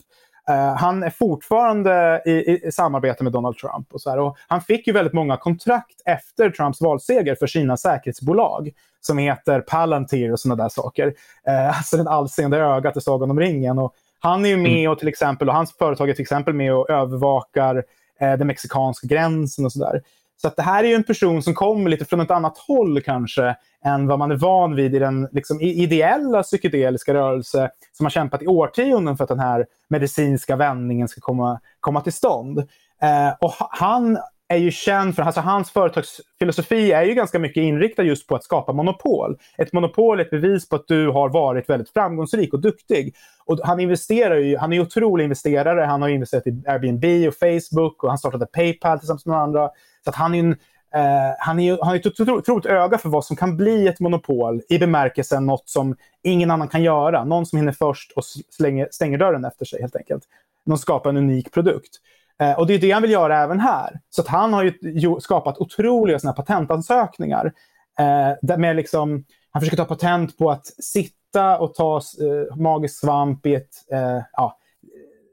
[0.49, 3.93] Uh, han är fortfarande i, i, samarbete med Donald Trump.
[3.93, 4.19] Och så här.
[4.19, 9.61] Och han fick ju väldigt många kontrakt efter Trumps valseger för sina säkerhetsbolag som heter
[9.61, 11.07] Palantir och sådana där saker.
[11.07, 13.79] Uh, alltså den allseende ögat i Sagan om ringen.
[13.79, 14.91] Och han är ju med mm.
[14.91, 19.07] och till exempel, och hans företag är till exempel med och övervakar uh, den mexikanska
[19.07, 20.01] gränsen och sådär.
[20.41, 23.01] Så att det här är ju en person som kommer lite från ett annat håll
[23.01, 28.09] kanske än vad man är van vid i den liksom, ideella psykedeliska rörelse som har
[28.09, 32.59] kämpat i årtionden för att den här medicinska vändningen ska komma, komma till stånd.
[33.01, 34.17] Eh, och han
[34.51, 38.43] är ju känd för, alltså hans företagsfilosofi är ju ganska mycket inriktad just på att
[38.43, 39.37] skapa monopol.
[39.57, 43.15] Ett monopol är ett bevis på att du har varit väldigt framgångsrik och duktig.
[43.45, 48.03] Och han investerar ju, han är otrolig investerare, han har investerat i Airbnb och Facebook
[48.03, 49.69] och han startade Paypal tillsammans med andra.
[50.03, 50.51] Så att han är en,
[50.93, 54.79] eh, han, är, har ett otroligt öga för vad som kan bli ett monopol i
[54.79, 57.23] bemärkelsen något som ingen annan kan göra.
[57.23, 60.23] Någon som hinner först och slänger, stänger dörren efter sig helt enkelt.
[60.65, 61.99] Någon skapar en unik produkt.
[62.41, 63.99] Eh, och det är det han vill göra även här.
[64.09, 67.53] Så att han har ju skapat otroliga såna patentansökningar.
[67.99, 73.45] Eh, med liksom, han försöker ta patent på att sitta och ta eh, magisk svamp
[73.45, 74.57] i ett eh, ja,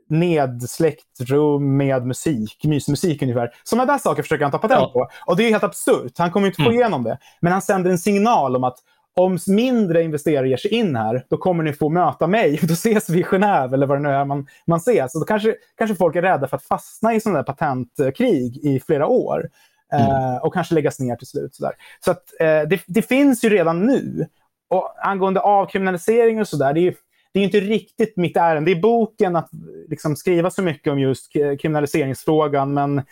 [0.08, 3.50] nedsläckt rum med musik, mysmusik ungefär.
[3.64, 5.00] Sådana där saker försöker han ta patent ja.
[5.00, 5.08] på.
[5.26, 6.18] Och det är helt absurt.
[6.18, 6.74] Han kommer inte få mm.
[6.74, 7.18] igenom det.
[7.40, 8.78] Men han sänder en signal om att
[9.16, 12.60] om mindre investerare ger sig in här, då kommer ni få möta mig.
[12.62, 15.14] Då ses vi i Genève eller vad det nu är man, man ses.
[15.14, 18.80] Och då kanske, kanske folk är rädda för att fastna i sådana där patentkrig i
[18.80, 19.50] flera år.
[19.92, 20.10] Mm.
[20.10, 21.54] Eh, och kanske läggas ner till slut.
[21.54, 21.72] Sådär.
[22.04, 24.26] Så att, eh, det, det, finns ju redan nu.
[24.70, 26.94] Och angående avkriminalisering och sådär, det är
[27.36, 29.50] det är inte riktigt mitt ärende i boken att
[29.88, 32.74] liksom, skriva så mycket om just kriminaliseringsfrågan.
[32.74, 33.02] Men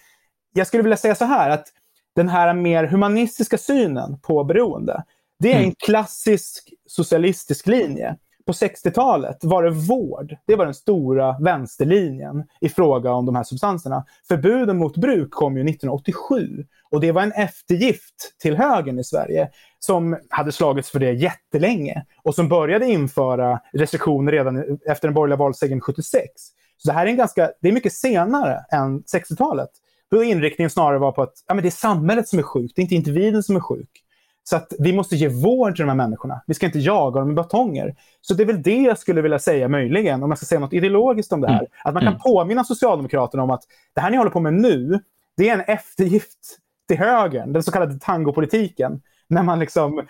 [0.54, 1.66] jag skulle vilja säga så här att
[2.14, 5.04] den här mer humanistiska synen på beroende,
[5.38, 5.74] det är en mm.
[5.78, 8.16] klassisk socialistisk linje.
[8.46, 10.36] på 60-talet var det vård.
[10.46, 14.04] Det var den stora vänsterlinjen i fråga om de här substanserna.
[14.28, 19.50] Förbuden mot bruk kom ju 1987 och det var en eftergift till högern i Sverige
[19.78, 25.36] som hade slagits för det jättelänge och som började införa restriktioner redan efter den borgerliga
[25.36, 26.30] valsegern 76.
[26.76, 29.70] Så det här är, en ganska, det är mycket senare än 60-talet.
[30.10, 32.80] Då inriktningen snarare var på att ja, men det är samhället som är sjukt, det
[32.80, 34.03] är inte individen som är sjuk.
[34.44, 36.42] Så att vi måste ge vård till de här människorna.
[36.46, 37.96] Vi ska inte jaga dem med batonger.
[38.20, 40.72] Så det är väl det jag skulle vilja säga möjligen, om jag ska säga något
[40.72, 41.58] ideologiskt om det här.
[41.58, 41.68] Mm.
[41.84, 42.20] Att man kan mm.
[42.20, 43.62] påminna Socialdemokraterna om att
[43.94, 45.00] det här ni håller på med nu,
[45.36, 49.02] det är en eftergift till högern, den så kallade tangopolitiken.
[49.28, 50.06] När man liksom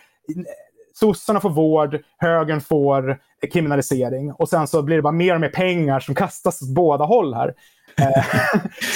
[0.94, 3.18] sossarna får vård, högern får
[3.52, 7.04] kriminalisering och sen så blir det bara mer och mer pengar som kastas åt båda
[7.04, 7.54] håll här.
[7.96, 8.24] Eh,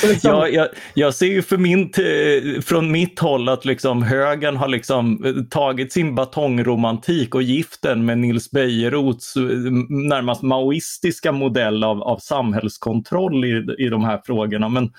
[0.08, 0.30] liksom...
[0.30, 1.92] ja, jag, jag, ser ju för min,
[2.62, 8.04] från mitt håll att liksom högern har liksom eh, tagit sin batongromantik och gift den
[8.04, 9.42] med Nils Bejerots eh,
[9.88, 14.68] närmast maoistiska modell av, av samhällskontroll i, i de här frågorna.
[14.68, 14.92] Men,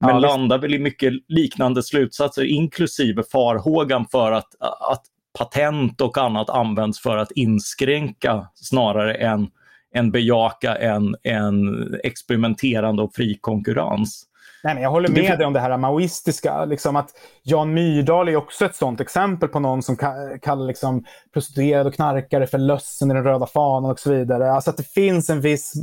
[0.00, 4.48] men ja, landar väl i mycket liknande slutsatser, inklusive farhågan för att,
[4.90, 5.02] att
[5.38, 9.48] patent och annat används för att inskränka snarare än,
[9.94, 14.26] än bejaka en, en experimenterande och fri konkurrens.
[14.64, 16.64] Nej, men jag håller med dig om det här maoistiska.
[16.64, 17.10] Liksom att
[17.42, 19.96] Jan Myrdal är också ett sånt exempel på någon som
[20.42, 24.52] kallar liksom prostituerade och knarkare för lössen i den röda fanan och så vidare.
[24.52, 25.74] Alltså att det finns en viss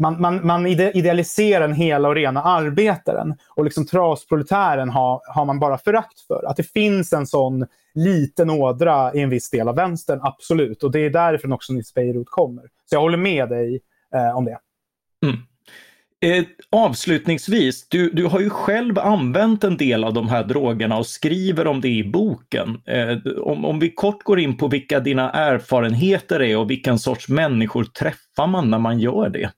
[0.00, 3.34] man, man, man idealiserar den hela och rena arbetaren.
[3.48, 6.44] Och liksom trasproletären har, har man bara förakt för.
[6.46, 10.82] Att det finns en sån liten ådra i en viss del av vänstern, absolut.
[10.82, 12.62] Och det är därifrån också Nils Bejerot kommer.
[12.62, 13.80] Så jag håller med dig
[14.14, 14.58] eh, om det.
[15.26, 15.36] Mm.
[16.22, 21.06] Eh, avslutningsvis, du, du har ju själv använt en del av de här drogerna och
[21.06, 22.82] skriver om det i boken.
[22.86, 27.28] Eh, om, om vi kort går in på vilka dina erfarenheter är och vilken sorts
[27.28, 29.50] människor träffar man när man gör det?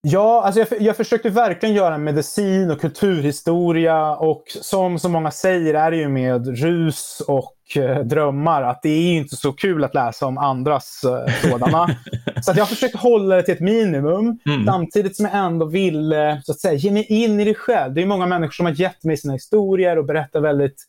[0.00, 5.74] Ja, alltså jag, jag försökte verkligen göra medicin och kulturhistoria och som så många säger
[5.74, 9.94] är det ju med rus och eh, drömmar att det är inte så kul att
[9.94, 11.90] läsa om andras eh, sådana.
[12.42, 14.66] så att jag försökte hålla det till ett minimum mm.
[14.66, 17.94] samtidigt som jag ändå ville så att säga, ge mig in i det själv.
[17.94, 20.84] Det är många människor som har gett mig sina historier och berättar väldigt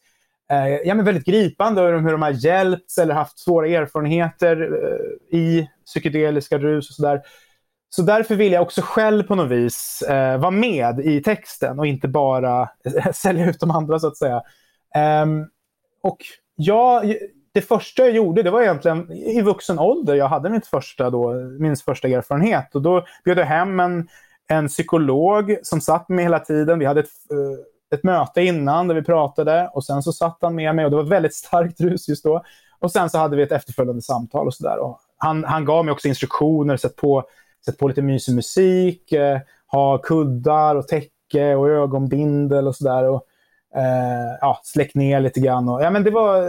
[0.51, 5.39] eh, ja, men väldigt gripande om hur de har hjälpts eller haft svåra erfarenheter eh,
[5.39, 7.21] i psykedeliska rus och sådär.
[7.89, 11.87] Så därför vill jag också själv på något vis eh, vara med i texten och
[11.87, 12.69] inte bara
[13.13, 14.41] sälja ut de andra så att säga.
[15.23, 15.47] Um,
[16.01, 16.17] och
[16.55, 17.15] jag,
[17.53, 20.15] det första jag gjorde det var egentligen i vuxen ålder.
[20.15, 24.07] Jag hade mitt första då, min första erfarenhet och då bjöd jag hem en,
[24.47, 26.79] en psykolog som satt med mig hela tiden.
[26.79, 30.55] Vi hade ett, eh, ett möte innan där vi pratade och sen så satt han
[30.55, 32.43] med mig och det var väldigt starkt rus just då.
[32.79, 34.77] Och sen så hade vi ett efterföljande samtal och sådär.
[35.17, 37.23] Han, han gav mig också instruktioner, sett på
[37.65, 39.39] Sätt på lite mysig musik, eh,
[39.71, 43.19] ha kuddar och täcke och ögonbindel och sådär.
[43.75, 45.69] Eh, ja, släck ner lite grann.
[45.69, 46.41] Och, ja, men det, var,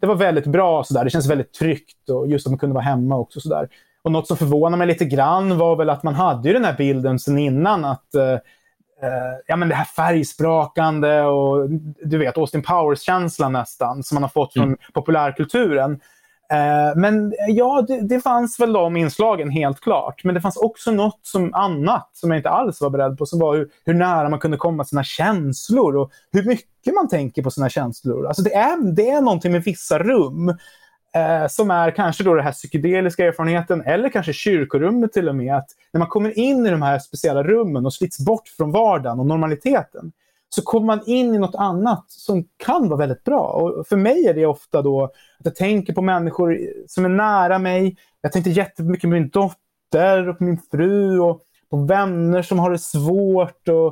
[0.00, 0.84] det var väldigt bra.
[0.84, 1.04] Så där.
[1.04, 3.40] Det känns väldigt tryggt och just att man kunde vara hemma också.
[3.40, 3.68] Så där.
[4.02, 6.76] Och något som förvånade mig lite grann var väl att man hade ju den här
[6.76, 8.38] bilden sen innan att eh, eh
[9.46, 11.70] ja, men det här färgsprakande och
[12.04, 14.78] du vet Austin Powers-känslan nästan som man har fått från mm.
[14.94, 16.00] populärkulturen.
[16.52, 20.24] Eh, men ja, det, det, fanns väl de inslagen helt klart.
[20.24, 23.26] Men det fanns också något som annat som jag inte alls var beredd på.
[23.26, 27.42] Som var hur, hur nära man kunde komma sina känslor och hur mycket man tänker
[27.42, 28.26] på sina känslor.
[28.26, 30.48] Alltså det är, det är någonting med vissa rum
[31.14, 35.56] eh, som är kanske då den här psykedeliska erfarenheten eller kanske kyrkorummet till och med.
[35.56, 39.20] Att när man kommer in i de här speciella rummen och slits bort från vardagen
[39.20, 40.12] och normaliteten
[40.54, 43.40] så kommer man in i något annat som kan vara väldigt bra.
[43.40, 47.58] Och för mig är det ofta då att jag tänker på människor som är nära
[47.58, 47.96] mig.
[48.20, 52.70] Jag tänkte jättemycket på min dotter och på min fru och på vänner som har
[52.70, 53.68] det svårt.
[53.68, 53.86] Och,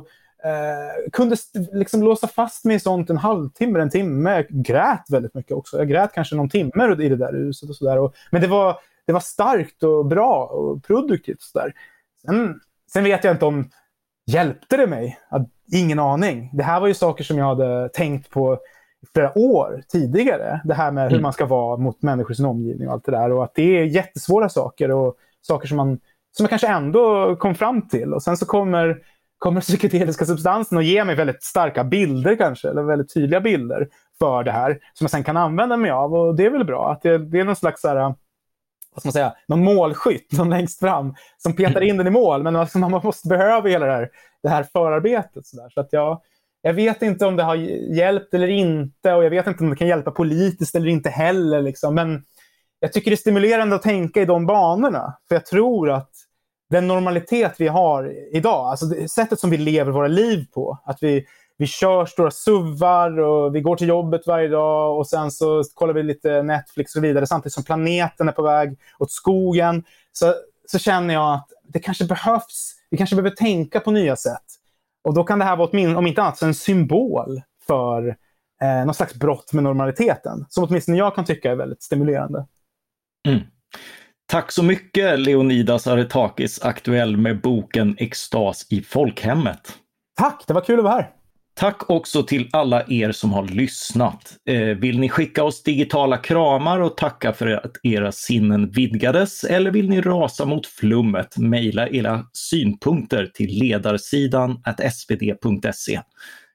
[0.47, 1.35] eh, kunde
[1.71, 4.31] liksom låsa fast mig i sånt en halvtimme, en timme.
[4.35, 5.77] Jag grät väldigt mycket också.
[5.77, 8.11] Jag grät kanske någon timme i det där huset och sådär.
[8.31, 11.41] Men det var, det var starkt och bra och produktivt.
[11.41, 11.73] Så där.
[12.25, 12.59] Sen,
[12.93, 13.69] sen vet jag inte om
[14.25, 15.19] Hjälpte det mig?
[15.71, 16.49] Ingen aning.
[16.53, 18.59] Det här var ju saker som jag hade tänkt på
[19.13, 20.61] flera år tidigare.
[20.63, 21.21] Det här med hur mm.
[21.21, 23.31] man ska vara mot människor i sin omgivning och allt det där.
[23.31, 25.99] Och att det är jättesvåra saker och saker som man,
[26.31, 28.13] som jag kanske ändå kom fram till.
[28.13, 28.97] Och sen så kommer,
[29.37, 33.87] kommer psykedeliska substansen och ger mig väldigt starka bilder kanske, eller väldigt tydliga bilder
[34.19, 36.13] för det här som jag sen kan använda mig av.
[36.13, 36.91] Och det är väl bra.
[36.91, 40.49] att Det, det är någon slags så här, vad ska man säga, någon målskytt någon
[40.49, 42.43] längst fram som petar in den i mål.
[42.43, 44.09] Men man måste behöva hela det här,
[44.43, 45.45] det här förarbetet.
[45.45, 45.69] Så, där.
[45.69, 46.21] så att jag,
[46.61, 47.55] jag vet inte om det har
[47.95, 51.61] hjälpt eller inte och jag vet inte om det kan hjälpa politiskt eller inte heller.
[51.61, 51.95] Liksom.
[51.95, 52.23] Men
[52.79, 55.17] jag tycker det är stimulerande att tänka i de banorna.
[55.27, 56.11] För jag tror att
[56.69, 61.25] den normalitet vi har idag, alltså sättet som vi lever våra liv på, att vi,
[61.57, 65.93] vi kör stora suvar och vi går till jobbet varje dag och sen så kollar
[65.93, 69.83] vi lite Netflix och vidare samtidigt som planeten är på väg åt skogen.
[70.11, 70.33] Så,
[70.65, 74.45] så känner jag att det kanske behövs, vi kanske behöver tänka på nya sätt.
[75.03, 78.07] Och då kan det här vara, om inte annat, en symbol för
[78.61, 80.45] eh, någon slags brott med normaliteten.
[80.49, 82.47] Som åtminstone jag kan tycka är väldigt stimulerande.
[83.27, 83.39] Mm.
[84.25, 89.77] Tack så mycket Leonidas Aretakis, aktuell med boken Extas i folkhemmet.
[90.17, 91.11] Tack, det var kul att vara här.
[91.55, 94.37] Tack också till alla er som har lyssnat.
[94.45, 99.71] Eh, vill ni skicka oss digitala kramar och tacka för att era sinnen vidgades eller
[99.71, 101.37] vill ni rasa mot flummet?
[101.37, 106.01] Mejla era synpunkter till ledarsidan svd.se.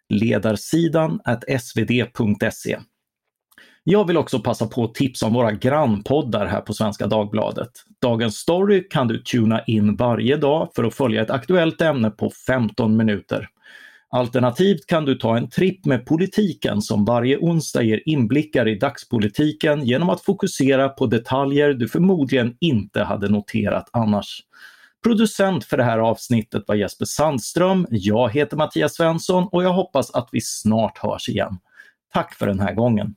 [0.09, 1.21] Ledarsidan
[1.61, 2.79] svd.se.
[3.85, 7.71] Jag vill också passa på att tipsa om våra grannpoddar här på Svenska Dagbladet.
[8.03, 12.31] Dagens Story kan du tuna in varje dag för att följa ett aktuellt ämne på
[12.47, 13.49] 15 minuter.
[14.11, 19.85] Alternativt kan du ta en tripp med politiken som varje onsdag ger inblickar i dagspolitiken
[19.85, 24.43] genom att fokusera på detaljer du förmodligen inte hade noterat annars.
[25.03, 27.87] Producent för det här avsnittet var Jesper Sandström.
[27.91, 31.59] Jag heter Mattias Svensson och jag hoppas att vi snart hörs igen.
[32.13, 33.15] Tack för den här gången.